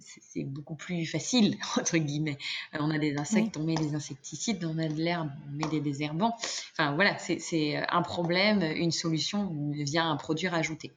[0.00, 2.36] c'est, c'est beaucoup plus facile, entre guillemets.
[2.78, 3.62] on a des insectes, oui.
[3.62, 6.36] on met des insecticides, on a de l'herbe, on met des désherbants.
[6.72, 10.92] Enfin, voilà, c'est un problème, une solution via un produit rajouté.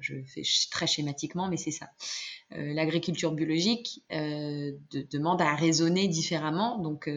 [0.00, 1.90] Je fais très schématiquement, mais c'est ça.
[2.50, 7.10] L'agriculture biologique demande à raisonner différemment, donc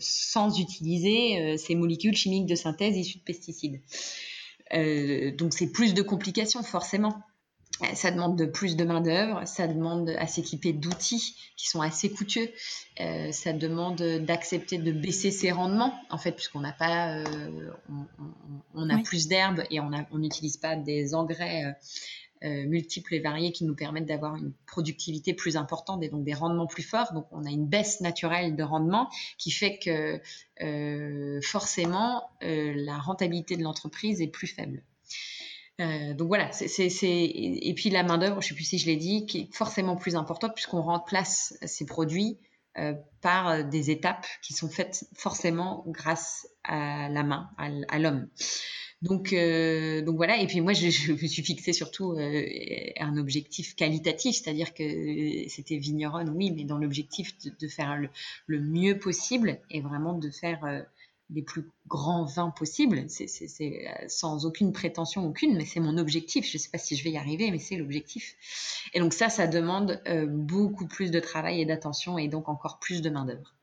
[0.00, 3.80] sans utiliser ces molécules chimiques de synthèse issues de pesticides.
[5.36, 7.22] donc c'est plus de complications forcément.
[7.94, 12.50] Ça demande de plus de main-d'œuvre, ça demande à s'équiper d'outils qui sont assez coûteux,
[13.00, 17.70] euh, ça demande d'accepter de baisser ses rendements, en fait, puisqu'on n'a pas, euh,
[18.74, 21.76] on, a plus d'herbes et on n'utilise pas des engrais
[22.42, 26.34] euh, multiples et variés qui nous permettent d'avoir une productivité plus importante et donc des
[26.34, 27.12] rendements plus forts.
[27.12, 29.08] Donc, on a une baisse naturelle de rendement
[29.38, 30.20] qui fait que
[31.42, 34.82] forcément la rentabilité de l'entreprise est plus faible.
[35.80, 38.96] Euh, donc voilà, c'est, et puis la main d'œuvre, je sais plus si je l'ai
[38.96, 42.38] dit, qui est forcément plus importante puisqu'on remplace ces produits
[42.78, 48.28] euh, par euh, des étapes qui sont faites forcément grâce à la main, à, l'homme.
[49.02, 55.48] Donc, voilà, et puis moi je, me suis fixé surtout un objectif qualitatif, c'est-à-dire que
[55.48, 57.96] c'était vigneronne, oui, mais dans l'objectif de, faire
[58.46, 60.84] le, mieux possible et vraiment de faire
[61.30, 63.04] les plus grands vins possibles.
[63.08, 63.26] C'est
[63.60, 66.46] euh, sans aucune prétention aucune, mais c'est mon objectif.
[66.46, 68.36] Je ne sais pas si je vais y arriver, mais c'est l'objectif.
[68.94, 72.78] Et donc ça, ça demande euh, beaucoup plus de travail et d'attention et donc encore
[72.78, 73.54] plus de main d'œuvre.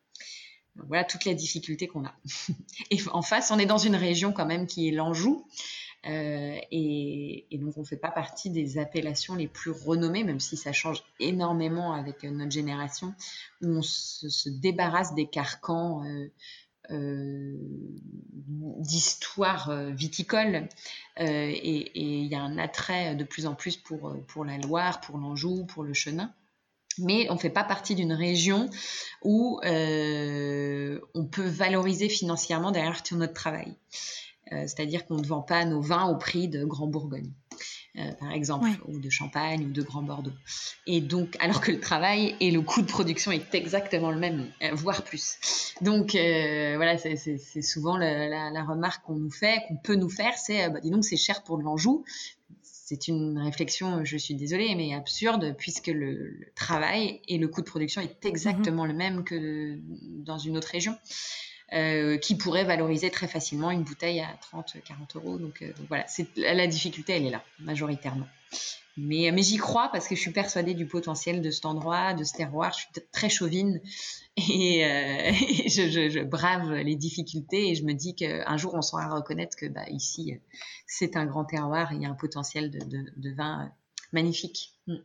[0.88, 2.13] Voilà toutes les difficultés qu'on a.
[2.91, 5.47] et en face, on est dans une région quand même qui est l'Anjou.
[6.07, 10.55] Euh, et, donc on ne fait pas partie des appellations les plus renommées, même si
[10.55, 13.16] ça change énormément avec notre génération,
[13.63, 16.03] où on se, débarrasse des carcans
[18.80, 20.68] d'histoire euh, viticole
[21.20, 25.02] euh, et il y a un attrait de plus en plus pour, pour la Loire,
[25.02, 26.32] pour l'Anjou, pour le Chenin
[26.98, 28.70] mais on ne fait pas partie d'une région
[29.22, 33.76] où on peut valoriser financièrement derrière tout notre travail.
[34.50, 37.34] C'est-à-dire qu'on ne vend pas nos vins au prix de Grand Bourgogne.
[37.98, 40.34] Euh, par exemple, ou de Champagne ou de Grand Bordeaux.
[40.86, 44.52] Et donc, alors que le travail et le coût de production est exactement le même,
[44.64, 45.38] euh, voire plus.
[45.80, 50.70] Donc, euh, voilà, c'est souvent la, remarque qu'on nous fait, qu'on peut nous faire, c'est,
[50.70, 52.04] bah, dis donc, c'est cher pour de l'Anjou.
[52.62, 57.66] C'est une réflexion, je suis désolée, mais absurde, puisque le, travail et le coût de
[57.66, 58.89] production est exactement mhm.
[58.89, 59.80] le même que
[60.22, 60.98] dans une autre région.
[61.74, 65.39] Euh, qui pourrait valoriser très facilement une bouteille à 30, 40 euros.
[65.39, 66.05] Donc, euh, voilà,
[66.38, 68.28] la difficulté, elle est là, majoritairement.
[68.97, 72.24] Mais, mais j'y crois parce que je suis persuadée du potentiel de cet endroit, de
[72.24, 72.72] ce terroir.
[72.72, 73.82] Je suis très chauvine
[74.38, 75.32] et, euh,
[75.68, 79.89] je, brave les difficultés et je me dis qu'un jour on saura reconnaître que bah,
[79.89, 80.39] ici
[80.86, 83.72] c'est un grand terroir et il y a un potentiel de, vin
[84.13, 84.76] magnifique.
[84.86, 84.95] Mm.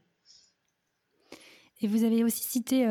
[1.80, 2.86] Et vous avez aussi cité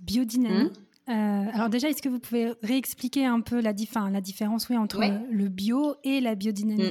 [0.00, 0.64] biodynamie.
[0.64, 0.85] Mm.
[1.08, 1.12] Euh,
[1.52, 3.72] alors déjà, est-ce que vous pouvez réexpliquer un peu la,
[4.10, 5.00] la différence oui, entre
[5.30, 6.82] le bio et la biodynamie?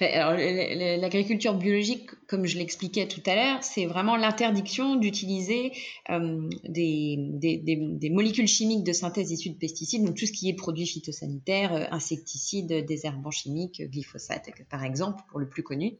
[0.00, 0.04] Mm.
[0.12, 5.72] Alors l'agriculture biologique, comme je l'expliquais tout à l'heure, c'est vraiment l'interdiction d'utiliser
[6.10, 7.16] euh, des,
[7.62, 11.72] des, molécules chimiques de synthèse issues de pesticides, donc tout ce qui est produits phytosanitaires,
[11.72, 15.94] euh, insecticides, désherbants chimiques, glyphosate par exemple, pour le plus connu.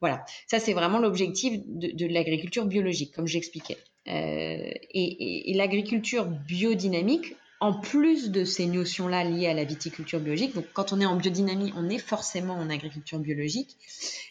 [0.00, 3.78] Voilà, ça c'est vraiment l'objectif de, de l'agriculture biologique, comme j'expliquais.
[4.10, 10.64] Euh, et, l'agriculture biodynamique, en plus de ces notions-là liées à la viticulture biologique, donc
[10.72, 13.76] quand on est en biodynamie, on est forcément en agriculture biologique.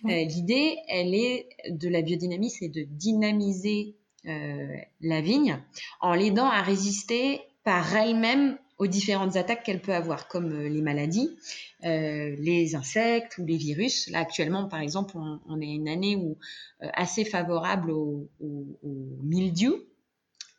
[0.05, 5.59] Euh, l'idée, elle est de la biodynamie, c'est de dynamiser euh, la vigne
[6.01, 10.81] en l'aidant à résister par elle-même aux différentes attaques qu'elle peut avoir, comme euh, les
[10.81, 11.37] maladies,
[11.83, 14.09] euh, les insectes ou les virus.
[14.09, 16.37] Là, actuellement, par exemple, on, est une année où
[16.81, 18.77] euh, assez favorable au, au,
[19.21, 19.75] mildiou,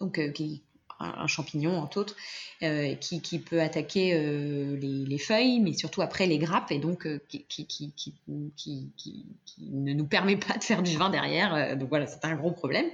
[0.00, 0.62] donc qui
[1.00, 2.16] un, champignon entre autres,
[2.62, 6.78] euh, qui, qui, peut attaquer euh, les, les, feuilles, mais surtout après les grappes, et
[6.78, 9.26] donc euh, qui, qui, qui,
[9.60, 11.76] ne nous permet pas de faire du vin derrière.
[11.76, 12.86] donc voilà, c'est un gros problème.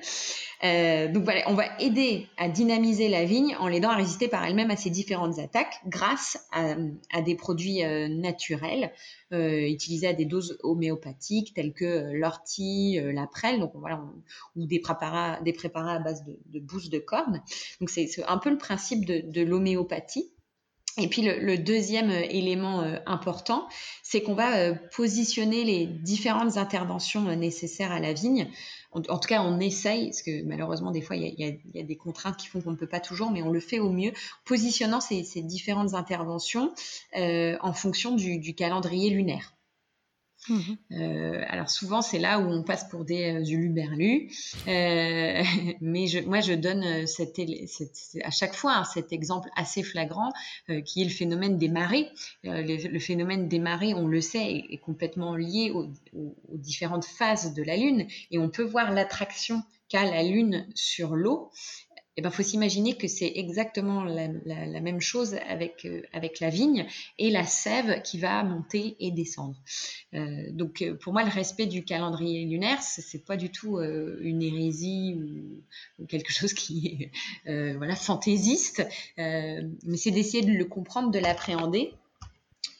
[0.62, 4.70] donc voilà, on va aider à dynamiser la vigne en l'aidant à résister par elle-même
[4.70, 8.92] à ces différentes attaques grâce à, des produits naturels
[9.32, 14.00] euh, utilisés à des doses homéopathiques telles que euh, l'ortie, euh, la prêle, donc voilà,
[14.54, 17.42] ou des préparats, des préparats à base de, de de corne.
[17.80, 20.30] Donc c'est un peu le principe de, l'homéopathie.
[20.98, 23.68] Et puis le, deuxième élément important,
[24.02, 28.50] c'est qu'on va positionner les différentes interventions nécessaires à la vigne
[29.08, 32.36] en, tout cas, on essaye, parce que malheureusement, des fois, il y, a, des contraintes
[32.36, 34.12] qui font qu'on ne peut pas toujours, mais on le fait au mieux,
[34.44, 36.72] positionnant ces, différentes interventions
[37.16, 39.55] euh, en fonction du, calendrier lunaire.
[40.48, 40.76] Mhm.
[40.92, 44.30] Euh, alors souvent c'est là où on passe pour des euh, uluberlus,
[44.68, 45.42] euh,
[45.80, 50.30] mais je, moi je donne euh, à chaque fois hein, cet exemple assez flagrant
[50.84, 52.08] qui est le phénomène des marées.
[52.44, 55.88] Le, phénomène des marées, on le sait, est, complètement lié aux,
[56.54, 61.50] différentes phases de la Lune et on peut voir l'attraction qu'a la Lune sur l'eau
[62.16, 66.86] eh ben, faut s'imaginer que c'est exactement la, même chose avec, euh, avec la vigne
[67.18, 69.56] et la sève qui va monter et descendre.
[70.14, 74.42] Euh, donc, euh, pour moi, le respect du calendrier lunaire, c'est pas du tout une
[74.42, 75.20] hérésie
[75.98, 77.10] ou, quelque chose qui
[77.46, 78.86] est voilà fantaisiste,
[79.16, 81.92] mais c'est d'essayer de le comprendre, de l'appréhender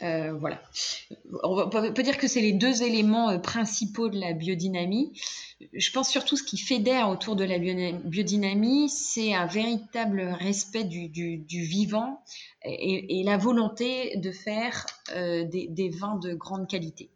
[0.03, 0.61] euh, voilà.
[1.43, 5.19] On, peut dire que c'est les deux éléments euh, principaux de la biodynamie.
[5.73, 11.47] Je pense surtout ce qui fédère autour de la biodynamie, c'est un véritable respect du,
[11.49, 12.23] vivant
[12.63, 17.11] et, la volonté de faire euh, des, vins de grande qualité.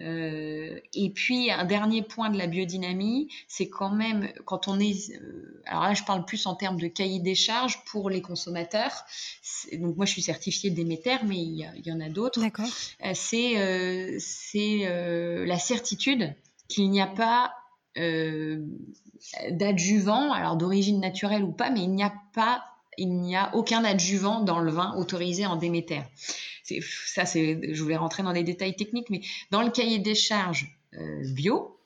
[0.00, 5.10] Euh, et puis un dernier point de la biodynamie, c'est quand même quand on est,
[5.10, 9.04] euh, alors là je parle plus en termes de cahier des charges pour les consommateurs.
[9.72, 12.40] Donc moi je suis certifiée Déméter, mais il y, en a d'autres.
[12.40, 12.66] D'accord.
[13.04, 16.34] Euh, c'est c'est la certitude
[16.68, 17.52] qu'il n'y a pas
[19.50, 22.64] d'adjuvant, alors d'origine naturelle ou pas, mais il n'y a pas
[22.96, 26.02] il n'y a aucun adjuvant dans le vin autorisé en Déméter
[26.80, 30.68] ça, c'est, je voulais rentrer dans les détails techniques, mais dans le cahier des charges
[30.94, 31.76] euh, bio,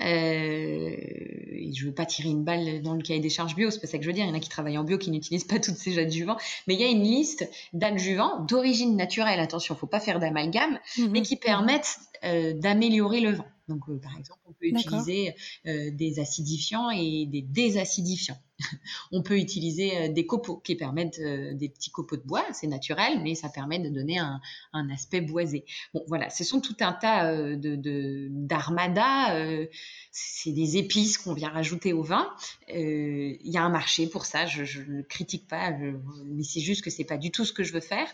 [0.00, 3.80] euh, et je veux pas tirer une balle dans le cahier des charges bio, c'est
[3.80, 4.24] pas ça que je veux dire.
[4.24, 6.74] Il y en a qui travaillent en bio qui n'utilisent pas toutes ces adjuvants, mais
[6.74, 9.40] il y a une liste d'adjuvants d'origine naturelle.
[9.40, 11.10] Attention, faut pas faire d'amalgame, mhm.
[11.10, 13.46] mais qui permettent euh, d'améliorer le vin.
[13.68, 15.34] Donc, par exemple, on peut utiliser
[15.64, 18.38] des acidifiants et des désacidifiants.
[19.12, 22.66] on peut utiliser euh, des copeaux qui permettent euh, des petits copeaux de bois, c'est
[22.66, 24.40] naturel, mais ça permet de donner un,
[24.90, 25.64] aspect boisé.
[25.94, 28.30] Bon, voilà, ce sont tout un tas euh, de
[30.12, 32.28] c'est des épices qu'on vient rajouter au vin.
[32.68, 34.46] Il y a un marché pour ça.
[34.46, 37.72] Je, ne critique pas, mais c'est juste que c'est pas du tout ce que je
[37.72, 38.08] veux faire.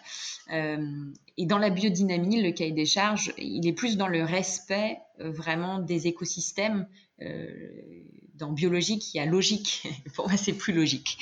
[0.50, 5.78] et dans la biodynamie, le cahier des charges, il est plus dans le respect vraiment
[5.78, 6.86] des écosystèmes
[7.18, 9.88] dans biologique, il y a logique.
[10.14, 11.18] Pour moi, c'est plus logique.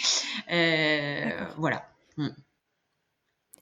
[0.51, 1.87] Euh, voilà.
[2.17, 2.29] Hmm.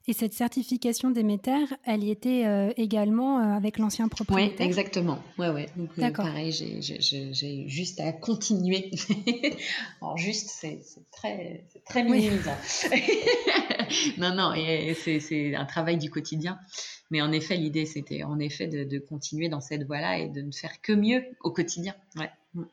[0.05, 4.59] Et cette certification Déméter, elle y était euh, également euh, avec l'ancien propriétaire?
[4.59, 5.17] Oui, exactement.
[5.37, 5.69] Ouais, ouais.
[5.77, 8.91] Donc, pareil, j'ai juste à continuer.
[10.01, 10.81] Alors, juste, c'est
[11.13, 12.57] très, très minimisant.
[14.17, 14.53] non, non,
[14.95, 16.59] c'est un travail du quotidien.
[17.11, 20.41] Mais en effet, l'idée, c'était en effet de, de, continuer dans cette voie-là et de
[20.41, 21.93] ne faire que mieux au quotidien.
[22.15, 22.31] Ouais.
[22.53, 22.63] Hmm.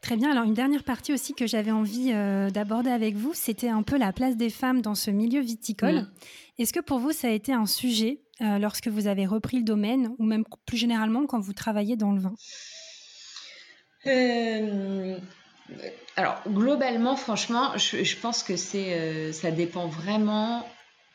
[0.00, 0.30] Très bien.
[0.30, 3.98] Alors, une dernière partie aussi que j'avais envie euh, d'aborder avec vous, c'était un peu
[3.98, 6.02] la place des femmes dans ce milieu viticole.
[6.02, 6.10] Mm.
[6.58, 9.64] Est-ce que pour vous, ça a été un sujet euh, lorsque vous avez repris le
[9.64, 12.34] domaine ou même plus généralement quand vous travaillez dans le vin?
[14.06, 15.18] Euh,
[16.16, 20.66] Alors, globalement, franchement, je, pense que c'est, ça dépend vraiment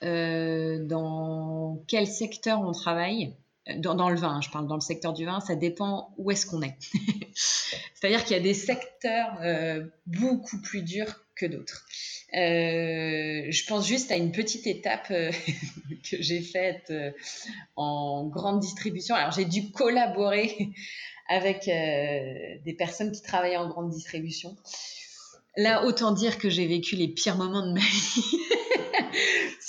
[0.01, 3.35] dans quel secteur on travaille
[3.77, 6.61] dans, le vin, je parle dans le secteur du vin, ça dépend où est-ce qu'on
[6.61, 6.75] est.
[7.33, 11.85] C'est-à-dire qu'il y a des secteurs euh, beaucoup plus durs que d'autres.
[12.33, 15.31] Euh, je pense juste à une petite étape euh,
[16.09, 16.91] que j'ai faite
[17.77, 19.15] en grande distribution.
[19.15, 20.69] Alors j'ai dû collaborer
[21.29, 24.55] avec des personnes qui travaillaient en grande distribution.
[25.55, 28.39] Là, autant dire que j'ai vécu les pires moments de ma vie.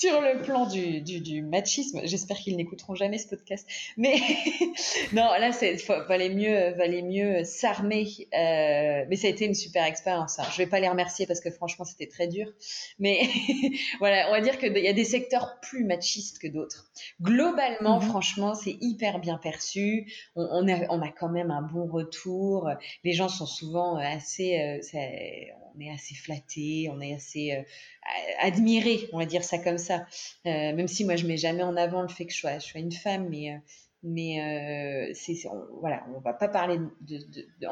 [0.04, 2.02] Sur le plan du, du, machisme.
[2.04, 3.66] J'espère qu'ils n'écouteront jamais ce podcast.
[3.96, 4.16] Mais
[5.14, 5.76] non, là, c'est
[6.08, 8.06] valait mieux, valait mieux s'armer.
[8.34, 10.38] Euh, mais ça a été une super expérience.
[10.38, 10.44] Hein.
[10.52, 12.52] Je vais pas les remercier parce que franchement, c'était très dur.
[12.98, 13.22] Mais
[13.98, 16.90] voilà, on va dire qu'il y a des secteurs plus machistes que d'autres.
[17.22, 18.06] Globalement, mhm.
[18.06, 20.12] franchement, c'est hyper bien perçu.
[20.36, 22.68] On, on, a, on a quand même un bon retour.
[23.04, 24.80] Les gens sont souvent assez, euh,
[25.74, 27.62] on est assez flattés, on est assez euh,
[28.40, 29.93] admirés, on va dire ça comme ça.
[30.46, 32.92] Euh, même si moi je mets jamais en avant le fait que je sois, une
[32.92, 33.58] femme, mais euh,
[34.02, 37.18] mais euh, c'est on, voilà, va pas parler de,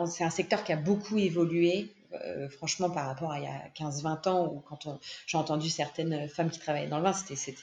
[0.06, 1.92] c'est un secteur qui a beaucoup évolué.
[2.50, 6.50] franchement, par rapport à il y a 15-20 ans, où quand j'ai entendu certaines femmes
[6.50, 7.54] qui travaillaient dans le vin, c'était,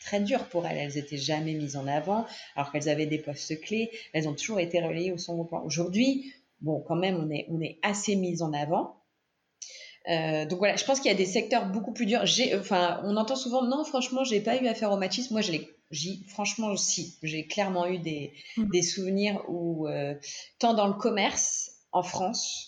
[0.00, 0.76] très dur pour elles.
[0.76, 3.90] Elles étaient jamais mises en avant, alors qu'elles avaient des postes clés.
[4.12, 5.62] Elles ont toujours été relayées au second plan.
[5.64, 8.99] Aujourd'hui, bon, quand même, on est, on est assez mises en avant.
[10.08, 12.24] Euh, donc voilà, je pense qu'il y a des secteurs beaucoup plus durs.
[12.24, 15.34] J'ai, enfin, on entend souvent non, franchement, j'ai pas eu affaire au machisme.
[15.34, 18.70] Moi, j'ai, franchement, si, j'ai clairement eu des, mm.
[18.70, 20.14] des souvenirs où, euh,
[20.58, 22.66] tant dans le commerce en France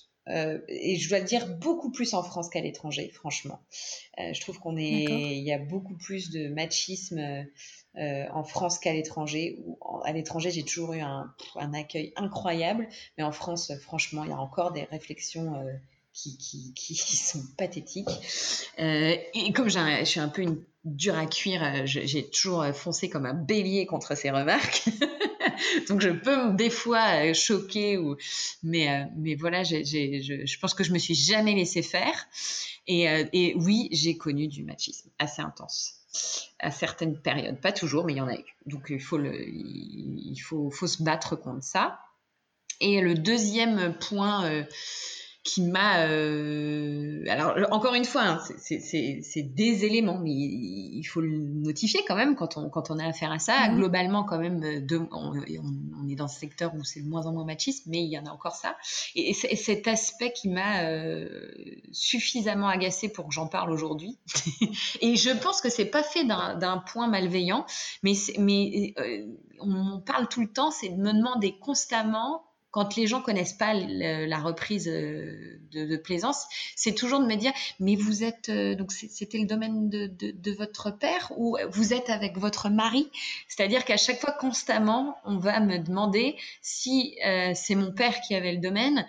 [0.69, 3.59] et je dois le dire beaucoup plus en France qu'à l'étranger, franchement.
[4.17, 7.45] je trouve qu'on est, il y a beaucoup plus de machisme
[7.97, 9.59] en France qu'à l'étranger.
[10.05, 12.87] À l'étranger, j'ai toujours eu un, un, accueil incroyable,
[13.19, 15.61] mais en France, franchement, il y a encore des réflexions
[16.75, 18.09] qui, sont pathétiques.
[18.79, 23.09] Euh, et comme je suis un peu une dure à cuire, euh, j'ai toujours foncé
[23.09, 24.85] comme un bélier contre ces remarques.
[25.89, 28.17] Donc je peux des fois euh, choquer, ou...
[28.63, 32.27] mais, mais voilà, je, je, pense que je me suis jamais laissé faire.
[32.87, 36.01] Et, et oui, j'ai connu du machisme assez intense
[36.59, 38.57] à certaines périodes, pas toujours, mais il y en a eu.
[38.67, 42.01] Donc il faut, il faut, faut se battre contre ça.
[42.81, 44.65] Et le deuxième point
[45.45, 46.07] qui m'a...
[46.07, 52.15] Euh, alors, encore une fois, hein, c'est des éléments, mais il, faut le notifier quand
[52.15, 53.69] même quand on, quand on a affaire à ça.
[53.69, 53.77] Mhm.
[53.77, 57.27] Globalement, quand même, euh, de, on, on, est dans ce secteur où c'est de moins
[57.27, 58.77] en moins machiste, mais il y en a encore ça.
[59.17, 61.29] Et, cet aspect qui m'a euh,
[61.91, 64.19] suffisamment agacé pour que j'en parle aujourd'hui.
[65.01, 67.67] et je pense que c'est pas fait d'un point malveillant,
[68.05, 68.95] mais, mais
[69.61, 73.75] on parle tout le temps, c'est de me demander constamment quand les gens connaissent pas
[73.75, 78.91] la reprise euh, de, plaisance, c'est toujours de me dire mais vous êtes euh, donc
[78.93, 83.09] c'était le domaine de, votre père ou vous êtes avec votre mari,
[83.47, 88.35] c'est-à-dire qu'à chaque fois constamment on va me demander si euh, c'est mon père qui
[88.35, 89.07] avait le domaine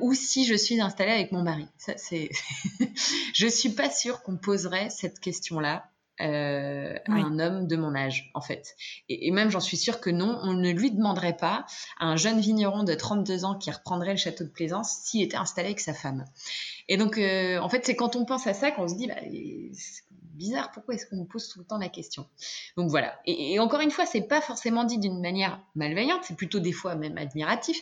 [0.00, 1.66] ou si je suis installée avec mon mari.
[1.78, 2.28] Ça c'est,
[3.34, 5.90] je suis pas sûre qu'on poserait cette question-là
[6.20, 8.76] euh, à un homme de mon âge, en fait.
[9.08, 11.66] Et, même, j'en suis sûre que non, on ne lui demanderait pas
[11.98, 15.36] à un jeune vigneron de 32 ans qui reprendrait le château de Plaisance s'il était
[15.36, 16.24] installé avec sa femme.
[16.88, 19.14] Et donc, euh, en fait, c'est quand on pense à ça qu'on se dit, bah,
[19.72, 20.04] c'est
[20.34, 22.26] bizarre, pourquoi est-ce qu'on me pose tout le temps la question?
[22.76, 23.18] Donc voilà.
[23.26, 26.72] Et, et encore une fois, c'est pas forcément dit d'une manière malveillante, c'est plutôt des
[26.72, 27.80] fois même admiratif,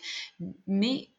[0.67, 1.11] mais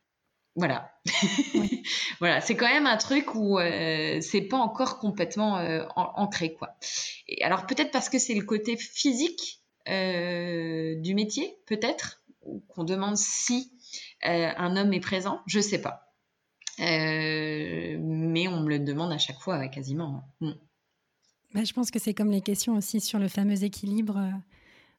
[0.55, 0.91] voilà.
[2.19, 6.75] voilà, c'est quand même un truc où euh, c'est pas encore complètement euh, ancré, quoi.
[7.27, 12.23] Et alors peut-être parce que c'est le côté physique euh, du métier, peut-être,
[12.67, 13.71] qu'on demande si
[14.21, 16.13] un homme est présent, je sais pas.
[16.77, 20.23] mais on me le demande à chaque fois, quasiment.
[20.41, 20.51] Mm.
[21.53, 24.19] Bah, je pense que c'est comme les questions aussi sur le fameux équilibre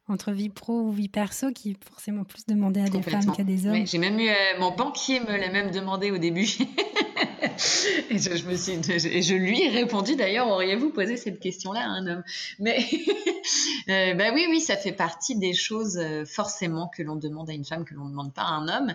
[0.09, 3.45] entre vie pro ou vie perso qui est forcément plus demandé à des femmes qu'à
[3.45, 3.87] des hommes.
[3.87, 6.49] j'ai même eu euh, mon banquier me l'a même demandé au début.
[8.11, 11.89] et je, me suis, et je lui ai répondu d'ailleurs, auriez-vous posé cette question-là à
[11.89, 12.23] un homme?
[12.59, 12.79] Mais
[13.89, 17.53] euh, bah oui, oui, ça fait partie des choses euh, forcément que l'on demande à
[17.53, 18.95] une femme que l'on ne demande pas à un homme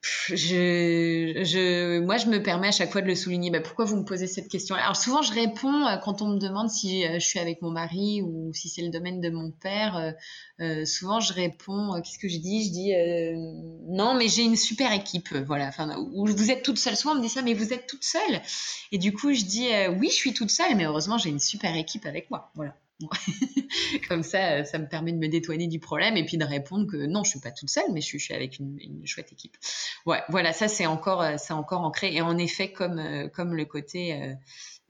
[0.00, 3.50] je, je, moi, je me permets à chaque fois de le souligner.
[3.50, 6.38] Bah, pourquoi vous me posez cette question Alors souvent, je réponds euh, quand on me
[6.38, 9.50] demande si euh, je suis avec mon mari ou si c'est le domaine de mon
[9.50, 10.14] père.
[10.60, 12.00] Euh, souvent, je réponds.
[12.02, 12.64] Qu'est-ce que je dis?
[12.64, 12.92] Je dis
[13.88, 15.34] non, mais j'ai une super équipe.
[15.46, 15.66] Voilà.
[15.66, 16.96] Enfin, ou vous êtes toute seule.
[16.96, 18.40] Souvent, on me dit ça, mais vous êtes toute seule.
[18.92, 19.68] Et du coup, je dis
[19.98, 22.50] oui, je suis toute seule, mais heureusement, j'ai une super équipe avec moi.
[22.54, 22.74] Voilà.
[24.08, 26.86] Comme ça, euh, ça me permet de me détourner du problème et puis de répondre
[26.86, 29.56] que non, je suis pas toute seule, mais je suis, avec une, chouette équipe.
[30.04, 32.12] Ouais, voilà, ça c'est encore, euh, c'est encore ancré.
[32.14, 34.36] Et en effet, comme, euh, comme le côté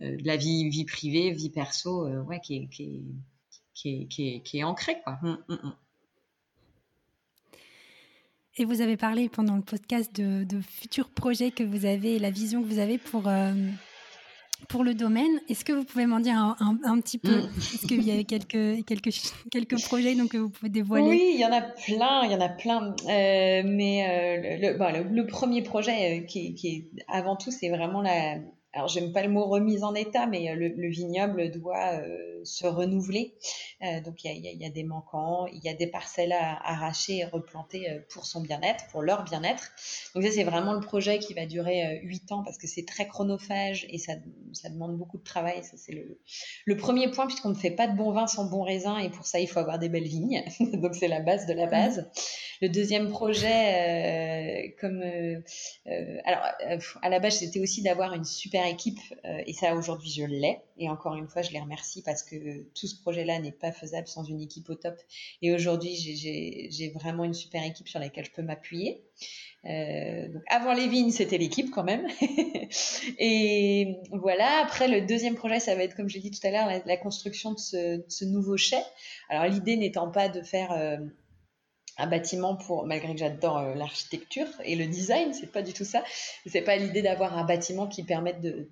[0.01, 4.59] de la vie, vie privée, vie perso, ouais, qui est, qui est, qui est, qui
[4.59, 5.19] est, ancré, quoi.
[5.23, 5.75] Hum, hum, hum.
[8.57, 12.63] Et vous avez parlé pendant le podcast de, futurs projets que vous avez, la vision
[12.63, 13.29] que vous avez pour
[14.69, 17.37] pour le domaine, est-ce que vous pouvez m'en dire un, petit peu?
[17.37, 17.51] Mm.
[17.59, 19.11] Est-ce qu'il y a quelques, quelques,
[19.51, 22.35] quelques projets donc, que vous pouvez dévoiler Oui, il y en a plein, il y
[22.35, 22.95] en a plein.
[23.09, 28.03] Euh, mais euh, le, le, premier projet euh, qui, qui, est avant tout, c'est vraiment
[28.03, 28.37] la,
[28.75, 32.67] alors j'aime pas le mot remise en état, mais euh, le, vignoble doit euh, se
[32.67, 33.35] renouveler.
[33.83, 37.25] Euh, donc il y, a, des manquants, il y a des parcelles à arracher et
[37.25, 39.71] replanter pour son bien-être, pour leur bien-être.
[40.15, 43.07] Donc ça c'est vraiment le projet qui va durer huit ans parce que c'est très
[43.07, 44.15] chronophage et ça,
[44.53, 45.63] ça, demande beaucoup de travail.
[45.65, 46.21] Ça c'est le,
[46.67, 49.25] le, premier point puisqu'on ne fait pas de bon vin sans bon raisin et pour
[49.25, 50.45] ça il faut avoir des belles vignes.
[50.75, 52.11] donc c'est la base de la base.
[52.61, 55.01] Le deuxième projet, comme
[56.25, 56.45] alors
[57.03, 60.61] à la base c'était aussi d'avoir une super équipe euh, et ça aujourd'hui je l'ai
[60.79, 64.09] et encore une fois je les remercie parce que tout ce projet-là n'est pas faisable
[64.09, 65.01] sans une équipe au top
[65.43, 69.03] et aujourd'hui j'ai vraiment une super équipe sur laquelle je peux m'appuyer.
[69.65, 72.07] Euh, donc avant les vignes, c'était l'équipe quand même.
[73.19, 76.69] et voilà, après le deuxième projet, ça va être, comme j'ai dit tout à l'heure,
[76.85, 78.79] la, construction de ce, nouveau chai.
[79.29, 80.99] Alors l'idée n'étant pas de faire euh,
[81.99, 85.85] un bâtiment pour, malgré que j'adore euh, l'architecture et le design, c'est pas du tout
[85.85, 86.03] ça.
[86.47, 88.69] C'est pas l'idée d'avoir un bâtiment qui permette de,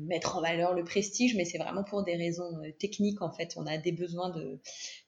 [0.00, 3.54] mettre en valeur le prestige, mais c'est vraiment pour des raisons euh, techniques en fait.
[3.56, 4.58] On a des besoins de,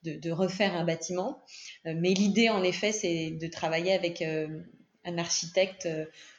[0.04, 1.42] de refaire un bâtiment,
[1.86, 5.88] euh, mais l'idée en effet, c'est de travailler avec un architecte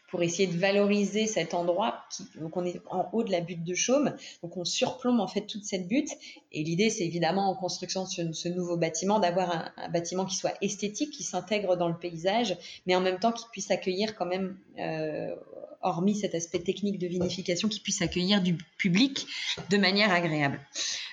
[0.07, 2.05] pour essayer de valoriser cet endroit.
[2.09, 5.27] Qui, donc on est en haut de la butte de Chaume, donc on surplombe en
[5.27, 6.09] fait toute cette butte.
[6.51, 10.53] Et l'idée, c'est évidemment en construction de ce, nouveau bâtiment d'avoir un, bâtiment qui soit
[10.61, 14.57] esthétique, qui s'intègre dans le paysage, mais en même temps qui puisse accueillir quand même,
[14.79, 15.35] euh,
[15.81, 19.27] hormis cet aspect technique de vinification, qui puisse accueillir du public
[19.69, 20.59] de manière agréable.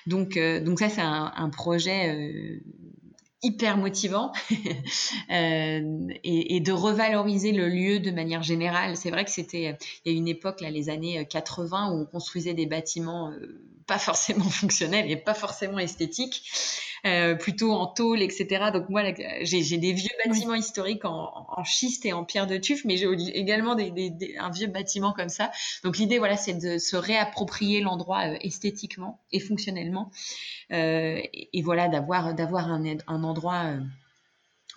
[0.07, 2.59] Donc, euh, donc ça, c'est un, un projet euh,
[3.45, 4.31] hyper motivant
[5.31, 8.97] euh, et, de revaloriser le lieu de manière générale.
[8.97, 12.05] C'est vrai que c'était il y a une époque là les années 80 où on
[12.05, 16.43] construisait des bâtiments euh, pas forcément fonctionnels et pas forcément esthétiques
[17.05, 18.71] euh, plutôt en tôle, etc.
[18.73, 19.03] Donc moi,
[19.41, 23.75] j'ai des vieux bâtiments historiques en, schiste et en pierre de tuf, mais j'ai également
[23.75, 25.51] des, un vieux bâtiment comme ça.
[25.83, 30.11] Donc l'idée, voilà, c'est de se réapproprier l'endroit euh, esthétiquement et fonctionnellement,
[30.71, 33.73] euh, et, voilà, d'avoir d'avoir un, un endroit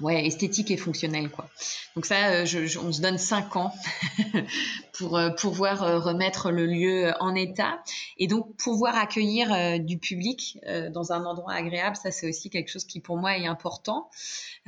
[0.01, 1.49] ouais, esthétique et fonctionnel quoi.
[1.95, 3.73] Donc ça, euh, je, on se donne cinq ans
[4.99, 7.83] pour euh, pouvoir euh, remettre le lieu en état
[8.19, 10.59] et donc pouvoir accueillir du public
[10.93, 11.97] dans un endroit agréable.
[11.97, 14.11] Ça, c'est aussi quelque chose qui pour moi est important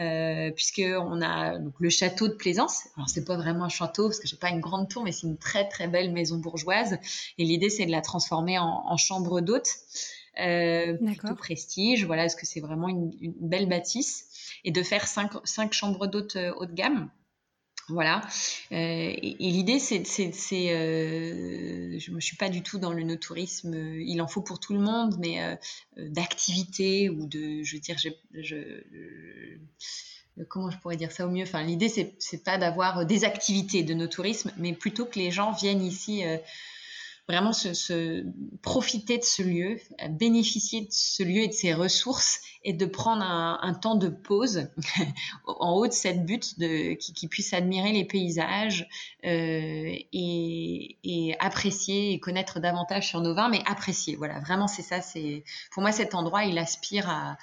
[0.01, 2.85] euh, puisque on a donc le château de Plaisance.
[2.97, 5.26] Alors c'est pas vraiment un château parce que j'ai pas une grande tour, mais c'est
[5.26, 6.99] une très très belle maison bourgeoise
[7.39, 9.68] et l'idée c'est de la transformer en, en chambre d'hôte.
[10.41, 14.30] Euh, plutôt prestige, voilà, est-ce que c'est vraiment une, une belle bâtisse?
[14.64, 17.11] Et de faire cinq, cinq chambres d'hôtes euh, haut de gamme.
[17.90, 18.20] Voilà.
[18.72, 23.74] Euh, et, l'idée, c'est, euh, je ne suis pas du tout dans le no-tourisme.
[24.01, 25.57] Il en faut pour tout le monde, mais euh,
[25.96, 27.96] d'activité ou de, je veux dire,
[30.48, 31.42] comment je pourrais dire ça au mieux?
[31.42, 35.53] Enfin, l'idée, c'est, c'est pas d'avoir des activités de no-tourisme, mais plutôt que les gens
[35.53, 36.22] viennent ici
[37.31, 38.24] vraiment se,
[38.62, 39.78] profiter de ce lieu,
[40.11, 44.68] bénéficier de ce lieu et de ses ressources et de prendre un, temps de pause
[45.47, 46.57] en haut de cette butte,
[46.99, 48.89] qui, puisse admirer les paysages
[49.24, 54.16] euh, et, apprécier et connaître davantage sur nos vins, mais apprécier.
[54.16, 55.01] Voilà, vraiment c'est ça.
[55.70, 57.39] Pour moi cet endroit, il aspire à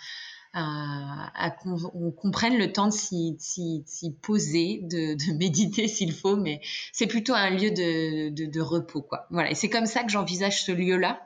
[0.54, 6.62] à, qu'on comprenne le temps de s'y poser, de, méditer s'il faut, mais
[6.94, 9.28] c'est plutôt un lieu de, de, repos, quoi.
[9.30, 11.24] Voilà, et c'est comme ça que j'envisage ce lieu-là.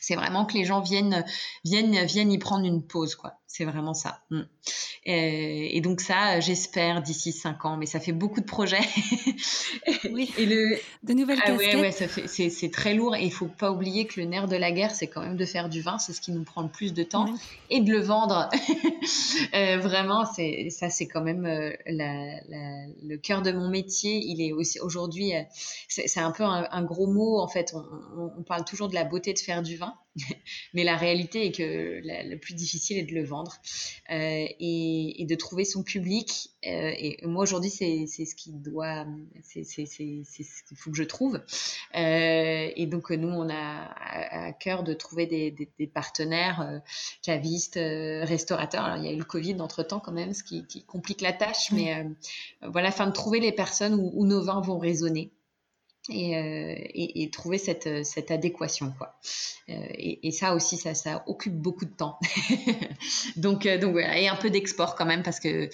[0.00, 1.24] C'est vraiment que les gens viennent,
[1.64, 3.40] viennent, viennent y prendre une pause, quoi.
[3.50, 4.20] C'est vraiment ça.
[4.30, 4.42] Mm.
[5.06, 8.86] Et, donc ça, j'espère d'ici cinq ans, mais ça fait beaucoup de projets.
[10.12, 10.30] oui.
[10.36, 10.76] Et le...
[11.02, 14.06] De nouvelles ah, ouais, ouais, ça fait, c'est, très lourd et il faut pas oublier
[14.06, 16.20] que le nerf de la guerre, c'est quand même de faire du vin, c'est ce
[16.20, 17.24] qui nous prend le plus de temps
[17.70, 18.50] et de le vendre.
[19.54, 24.20] euh, vraiment, c'est ça, c'est quand même euh, la, la, le cœur de mon métier.
[24.22, 25.40] Il est aussi aujourd'hui, euh,
[25.88, 27.72] c'est, un peu un, gros mot en fait.
[27.74, 27.82] On,
[28.18, 29.94] on, on parle toujours de la beauté de faire du vin,
[30.74, 33.56] mais la réalité est que le plus difficile est de le vendre
[34.10, 36.50] euh, et, de trouver son public.
[36.66, 39.06] Euh, et moi aujourd'hui, c'est ce qui doit,
[39.42, 41.40] c'est ce qu'il faut que je trouve.
[41.94, 46.80] Euh, et donc nous, on a à, cœur de trouver des, des, partenaires
[47.22, 48.84] cavistes, restaurateurs.
[48.84, 51.32] Alors il y a eu le Covid entre temps quand même, ce qui, complique la
[51.32, 52.06] tâche, mais
[52.62, 55.32] voilà, afin de trouver les personnes où, où nos vins vont résonner.
[56.10, 59.18] Euh, et, et, trouver cette, cette adéquation quoi.
[59.68, 62.18] Euh, et, et, ça aussi ça, ça occupe beaucoup de temps.
[63.36, 65.68] donc euh, donc voilà et un peu d'export quand même parce que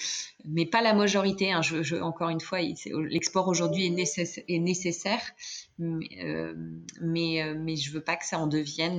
[0.45, 1.53] mais pas la majorité.
[1.53, 5.22] Hein, je, je, encore une fois l'export aujourd'hui est, nécessaire, est nécessaire
[5.78, 6.09] mais,
[7.01, 8.99] mais mais je veux pas que ça en devienne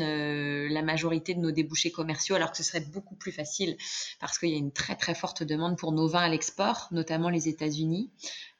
[0.69, 3.75] la majorité de nos débouchés commerciaux alors que ce serait beaucoup plus facile
[4.21, 7.29] parce qu'il y a une très très forte demande pour nos vins à l'export notamment
[7.29, 8.09] les États-Unis.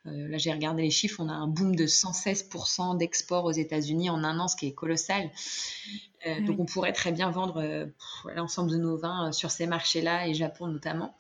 [0.08, 4.10] Euh, là, j'ai regardé les chiffres, on a un boom de 116% d'export aux États-Unis
[4.10, 5.32] en un an, ce qui est colossal.
[6.28, 7.86] Euh, donc, on pourrait très bien vendre euh,
[8.36, 11.16] l'ensemble de nos vins sur ces marchés-là et Japon notamment.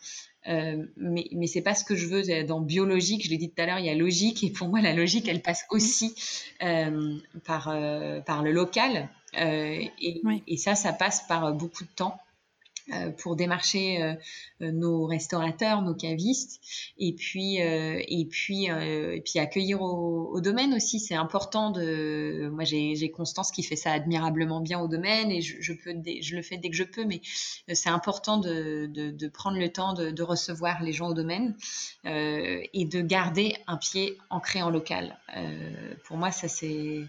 [0.45, 3.25] mais mais c'est pas ce que je veux dans biologique.
[3.25, 5.27] Je l'ai dit tout à l'heure, il y a logique et pour moi la logique,
[5.27, 6.15] elle passe aussi
[7.43, 7.75] par
[8.25, 9.09] par le local.
[9.37, 9.91] Et,
[10.47, 12.17] et, ça, ça passe par beaucoup de temps.
[12.93, 14.13] Euh, pour démarcher euh,
[14.61, 16.61] euh, nos restaurateurs, nos cavistes,
[16.99, 20.99] et puis et puis et puis accueillir au, domaine aussi.
[20.99, 22.47] C'est important de.
[22.51, 26.41] Moi, j'ai Constance qui fait ça admirablement bien au domaine, et je, peux je le
[26.43, 27.21] fais dès que je peux, mais
[27.73, 31.55] c'est important de, de, prendre le temps de, de, recevoir les gens au domaine
[32.03, 35.17] et de garder un pied ancré en local.
[36.03, 37.01] pour moi, ça c'est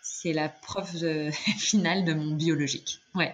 [0.00, 3.00] c'est la preuve finale de mon biologique.
[3.14, 3.32] Ouais,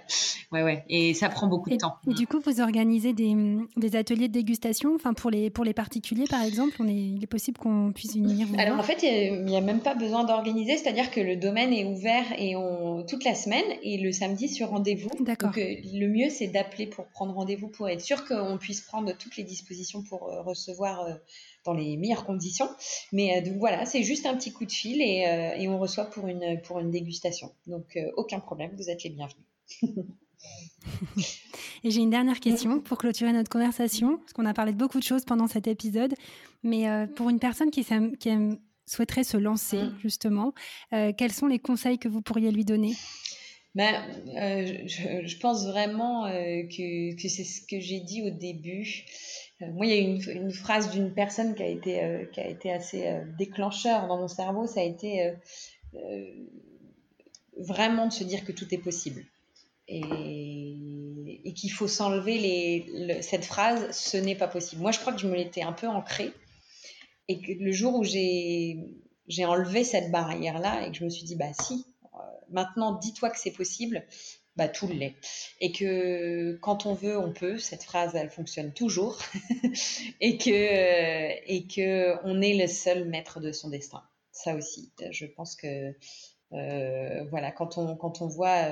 [0.52, 0.84] ouais, ouais.
[0.90, 1.94] Et ça prend beaucoup de temps.
[2.06, 3.34] Et du coup, vous organisez des,
[3.78, 6.76] des, ateliers de dégustation enfin, pour, les, pour les particuliers, par exemple?
[6.80, 9.80] On est, Il est possible qu'on puisse venir Alors, en fait, il n'y a, même
[9.80, 10.76] pas besoin d'organiser.
[10.76, 14.68] C'est-à-dire que le domaine est ouvert et on, toute la semaine et le samedi sur
[14.68, 15.08] rendez-vous.
[15.20, 15.48] D'accord.
[15.48, 19.16] Donc, euh, le mieux, c'est d'appeler pour prendre rendez-vous pour être sûr qu'on puisse prendre
[19.16, 21.00] toutes les dispositions pour euh, recevoir...
[21.02, 21.14] Euh,
[21.66, 22.70] dans les meilleures conditions.
[23.12, 25.26] Mais donc voilà, c'est juste un petit coup de fil et,
[25.58, 27.52] et, on reçoit pour une, pour une dégustation.
[27.66, 29.44] Donc aucun problème, vous êtes les bienvenus.
[31.84, 34.98] Et j'ai une dernière question pour clôturer notre conversation, parce qu'on a parlé de beaucoup
[34.98, 36.14] de choses pendant cet épisode.
[36.62, 37.86] Mais euh, pour une personne qui,
[38.18, 38.30] qui
[38.86, 39.98] souhaiterait se lancer, mm.
[40.02, 40.52] justement,
[40.92, 42.92] euh, quels sont les conseils que vous pourriez lui donner?
[43.76, 43.94] Ben,
[44.36, 49.04] euh, je, pense vraiment que, que c'est ce que j'ai dit au début.
[49.60, 52.72] moi, il y a une, une phrase d'une personne qui a été, qui a été
[52.72, 54.66] assez déclencheur dans mon cerveau.
[54.66, 55.34] Ça a été
[57.56, 59.24] vraiment de se dire que tout est possible
[59.90, 64.82] et, qu'il faut s'enlever cette phrase ce n'est pas possible.
[64.82, 66.32] Moi, je crois que je me l'étais un peu ancrée
[67.28, 71.36] et que le jour où j'ai enlevé cette barrière-là et que je me suis dit,
[71.36, 72.18] bah si, euh,
[72.50, 74.04] maintenant dis-toi que c'est possible,
[74.56, 75.14] bah tout l'est.
[75.60, 79.18] Et que quand on veut, on peut, cette phrase, elle fonctionne toujours
[80.20, 84.02] et, que, euh, on est le seul maître de son destin.
[84.32, 85.94] Ça aussi, je pense que
[86.52, 88.68] euh, voilà, quand on, quand on voit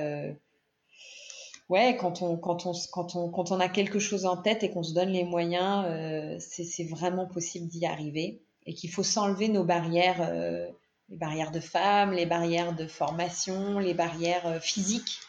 [1.69, 4.71] ouais, quand on, quand, on, quand, on, quand on a quelque chose en tête et
[4.71, 8.43] qu'on se donne les moyens, euh, c'est vraiment possible d'y arriver.
[8.67, 10.69] Et qu'il faut s'enlever nos barrières, euh,
[11.09, 15.21] les barrières de femmes, les barrières de formation, les barrières euh, physiques.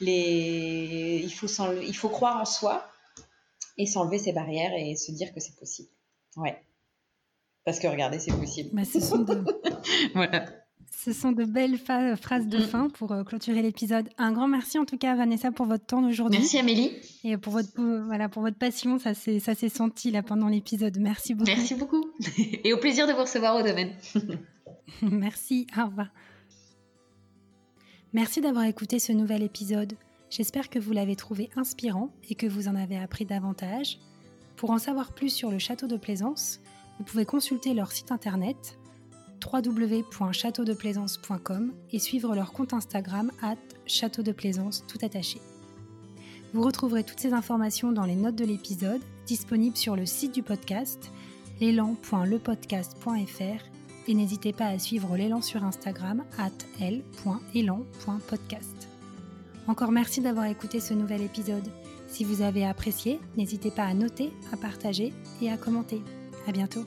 [0.00, 1.20] Les...
[1.24, 1.48] Il, faut
[1.82, 2.86] il faut croire en soi
[3.78, 5.88] et s'enlever ces barrières et se dire que c'est possible.
[6.36, 6.62] Ouais.
[7.64, 8.70] Parce que regardez, c'est possible.
[8.72, 9.26] Bah, ce sont
[10.14, 10.46] voilà.
[10.90, 12.62] Ce sont de belles phrases de mm.
[12.62, 14.08] fin pour euh, clôturer l'épisode.
[14.18, 16.40] Un grand merci en tout cas, Vanessa, pour votre temps d'aujourd'hui.
[16.40, 16.92] Merci Amélie.
[17.24, 17.68] Et pour votre,
[18.04, 20.98] voilà, pour votre passion, ça s'est senti là pendant l'épisode.
[20.98, 21.50] Merci beaucoup.
[21.50, 22.04] Merci beaucoup.
[22.64, 23.92] Et au plaisir de vous recevoir au domaine.
[25.02, 26.08] merci, au revoir.
[28.12, 29.94] Merci d'avoir écouté ce nouvel épisode.
[30.30, 33.98] J'espère que vous l'avez trouvé inspirant et que vous en avez appris davantage.
[34.56, 36.60] Pour en savoir plus sur le château de Plaisance,
[36.98, 38.78] vous pouvez consulter leur site internet
[39.44, 45.42] www.châteaudeplaisance.com et suivre leur compte Instagram at château de plaisance tout attaché.
[46.52, 50.42] Vous retrouverez toutes ces informations dans les notes de l'épisode, disponibles sur le site du
[50.42, 51.10] podcast,
[51.60, 53.64] l'élan.lepodcast.fr
[54.08, 58.88] et n'hésitez pas à suivre l'élan sur Instagram at l.élan.podcast.
[59.66, 61.68] Encore merci d'avoir écouté ce nouvel épisode.
[62.06, 65.12] Si vous avez apprécié, n'hésitez pas à noter, à partager
[65.42, 66.00] et à commenter.
[66.46, 66.84] À bientôt.